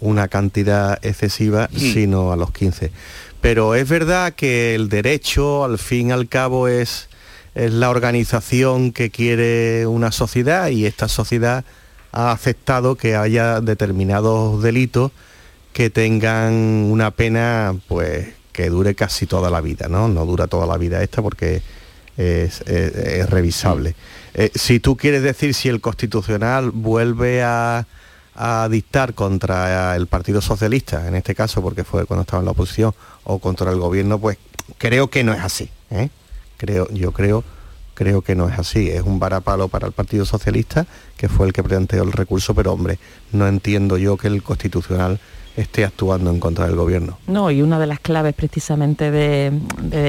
[0.00, 1.76] una cantidad excesiva, Mm.
[1.78, 2.92] sino a los 15.
[3.40, 7.08] Pero es verdad que el derecho, al fin y al cabo, es,
[7.54, 11.64] es la organización que quiere una sociedad y esta sociedad
[12.12, 15.12] ha aceptado que haya determinados delitos
[15.72, 20.08] que tengan una pena pues que dure casi toda la vida, ¿no?
[20.08, 21.62] No dura toda la vida esta porque
[22.18, 22.60] es,
[23.30, 23.94] revisable.
[24.34, 27.86] Eh, si tú quieres decir si el Constitucional vuelve a,
[28.34, 32.52] a dictar contra el Partido Socialista, en este caso porque fue cuando estaba en la
[32.52, 32.94] oposición,
[33.24, 34.38] o contra el gobierno, pues
[34.78, 35.70] creo que no es así.
[35.90, 36.10] ¿eh?
[36.56, 37.44] Creo, yo creo,
[37.94, 38.88] creo que no es así.
[38.88, 40.86] Es un varapalo para el Partido Socialista,
[41.16, 42.98] que fue el que planteó el recurso, pero hombre,
[43.32, 45.20] no entiendo yo que el Constitucional
[45.56, 47.18] esté actuando en contra del gobierno.
[47.26, 49.52] No, y una de las claves precisamente de,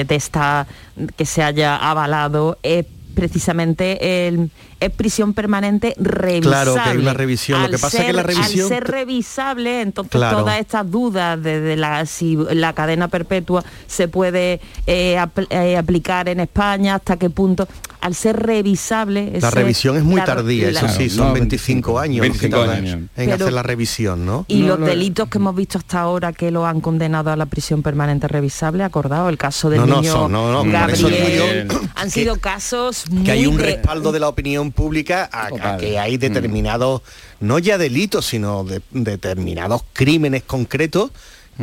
[0.09, 0.67] esta
[1.15, 4.49] que se haya avalado es precisamente el
[4.79, 6.41] es prisión permanente revisable.
[6.41, 7.59] Claro, que hay una revisión.
[7.59, 10.39] Lo Al que pasa es que ser- la revisión- Al ser revisable, entonces Claro.
[10.39, 15.77] todas estas dudas de, de la, si la cadena perpetua se puede eh, apl- eh,
[15.77, 17.67] aplicar en España, hasta qué punto,
[18.03, 19.31] al ser revisable...
[19.31, 22.57] La ese- revisión es muy la- tardía, eso sí, son 25 años los que 25
[22.59, 22.93] tardan años.
[22.95, 24.45] en Pero- hacer la revisión, ¿no?
[24.49, 27.81] Y los delitos que hemos visto hasta ahora que lo han condenado a la prisión
[27.81, 31.07] permanente revisable, acordado el caso del No, no, niño son- no, no, por Gabriel, eso
[31.09, 31.27] digo
[31.69, 35.73] yo han que- sido casos muy que hay un respaldo de la opinión pública a,
[35.73, 37.01] a que hay determinados,
[37.39, 41.11] no ya delitos, sino de- determinados crímenes concretos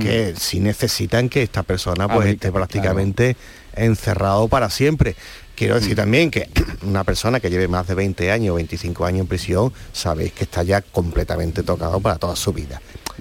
[0.00, 3.36] que sí necesitan que esta persona pues esté prácticamente
[3.74, 5.16] encerrado para siempre.
[5.60, 6.48] Quiero decir también que
[6.86, 10.62] una persona que lleve más de 20 años, 25 años en prisión, sabéis que está
[10.62, 12.80] ya completamente tocado para toda su vida.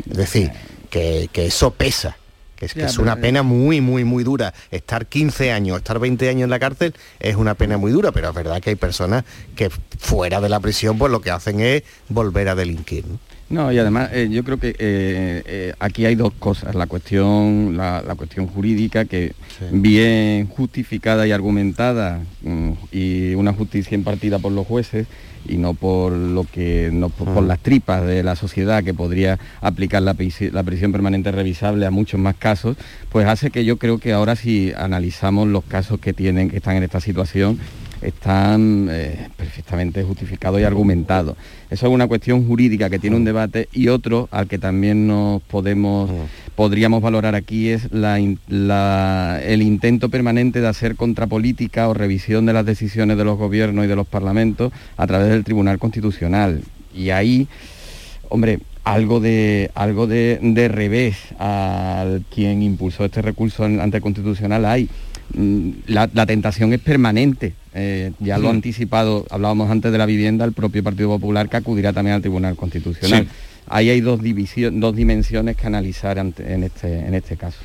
[0.10, 0.50] Es decir,
[0.90, 2.16] que, que eso pesa.
[2.56, 4.54] Que es, que Ya, es una pena muy, muy, muy dura.
[4.72, 8.30] Estar 15 años, estar 20 años en la cárcel es una pena muy dura, pero
[8.30, 9.26] es verdad que hay personas
[9.58, 13.06] que fuera de la prisión pues lo que hacen es volver a delinquir.
[13.06, 13.20] ¿no?
[13.50, 16.76] No, y además eh, yo creo que eh, eh, aquí hay dos cosas.
[16.76, 19.34] La cuestión, la, la cuestión jurídica, que
[19.72, 25.08] bien justificada y argumentada, mm, y una justicia impartida por los jueces,
[25.47, 29.39] y no por lo que no por, por las tripas de la sociedad que podría
[29.62, 30.16] aplicar la,
[30.52, 32.78] la prisión permanente revisable a muchos más casos,
[33.10, 36.76] pues hace que yo creo que ahora si analizamos los casos que tienen, que están
[36.76, 37.58] en esta situación,
[38.02, 41.36] están eh, perfectamente justificados y argumentados.
[41.70, 45.41] Eso es una cuestión jurídica que tiene un debate y otro al que también nos
[45.43, 46.10] podemos
[46.56, 52.45] podríamos valorar aquí es la in- la- el intento permanente de hacer contrapolítica o revisión
[52.45, 56.62] de las decisiones de los gobiernos y de los parlamentos a través del Tribunal Constitucional.
[56.93, 57.47] Y ahí,
[58.30, 64.66] hombre, algo de algo de, de revés al quien impulsó este recurso ante el constitucional
[64.66, 64.89] hay
[65.34, 67.54] mm, la, tentación es permanente.
[67.74, 71.58] Eh, ya lo ha anticipado, hablábamos antes de la vivienda, el propio Partido Popular que
[71.58, 73.28] acudirá también al Tribunal Constitucional.
[73.68, 74.20] Ahí hay dos,
[74.74, 77.60] dos dimensiones que analizar en, este, en este caso.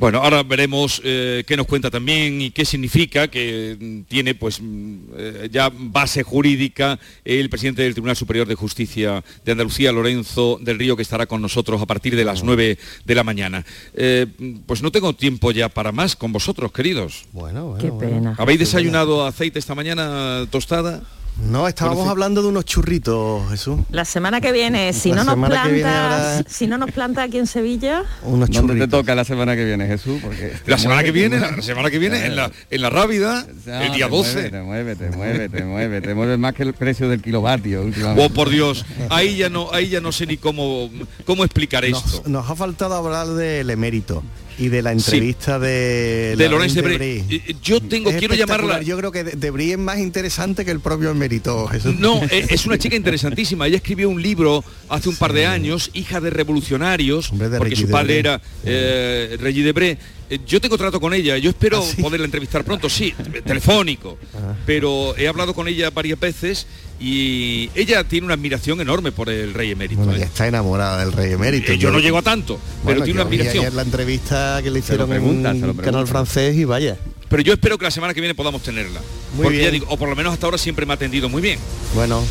[0.00, 4.58] Bueno, ahora veremos eh, qué nos cuenta también y qué significa que mm, tiene pues
[4.58, 10.58] mm, eh, ya base jurídica el presidente del Tribunal Superior de Justicia de Andalucía, Lorenzo
[10.58, 13.66] del Río, que estará con nosotros a partir de las 9 de la mañana.
[13.92, 14.26] Eh,
[14.64, 17.26] pues no tengo tiempo ya para más con vosotros, queridos.
[17.32, 17.84] Bueno, bueno.
[17.84, 18.34] Qué pena.
[18.38, 21.02] ¿Habéis desayunado aceite esta mañana tostada?
[21.48, 23.80] No, estábamos hablando de unos churritos, Jesús.
[23.90, 28.04] La semana que viene, si no nos planta, si no nos planta aquí en Sevilla,
[28.22, 30.20] unos ¿Dónde te toca la semana que viene, Jesús?
[30.22, 33.92] Porque la semana que viene, la semana que viene en la en la Rábida, el
[33.92, 34.50] día 12.
[34.62, 38.24] Muévete, muévete, muévete, te mueves más que el precio del kilovatio últimamente.
[38.24, 40.90] Oh, por Dios, ahí ya no ahí ya no sé ni cómo
[41.24, 42.22] cómo explicar esto.
[42.26, 44.22] Nos ha faltado hablar del emérito
[44.60, 47.24] y de la entrevista de, de Lorenzo Debris.
[47.62, 48.82] Yo tengo, quiero llamarla.
[48.82, 51.96] Yo creo que Debris es más interesante que el propio emérito, Jesús.
[51.98, 53.66] No, e, es una chica interesantísima.
[53.66, 58.18] Ella escribió un libro hace un par de años, hija de revolucionarios, porque su padre
[58.18, 59.98] era eh, Regis Debré
[60.30, 63.12] eh, yo tengo trato con ella, yo espero ¿Ah, poderla entrevistar pronto, sí,
[63.44, 64.54] telefónico, ah.
[64.64, 66.68] pero he hablado con ella varias veces
[67.00, 70.02] y ella tiene una admiración enorme por el rey emérito.
[70.02, 70.24] Bueno, ¿eh?
[70.24, 71.72] está enamorada del rey emérito.
[71.72, 73.64] Eh, yo, no llego a tanto, pero tiene una admiración.
[73.64, 76.98] Ayer la entrevista que le hicieron en un canal francés y vaya.
[77.30, 79.00] Pero yo espero que la semana que viene podamos tenerla.
[79.34, 79.82] Muy bien.
[79.88, 81.58] o por lo menos hasta ahora siempre me ha atendido muy bien.
[81.94, 82.22] Bueno.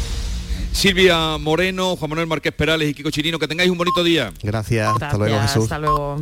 [0.71, 4.31] Silvia Moreno, Juan Manuel Márquez Perales y Kiko Chirino, que tengáis un bonito día.
[4.43, 4.87] Gracias.
[4.87, 5.63] hasta luego Jesús.
[5.63, 6.21] Hasta luego.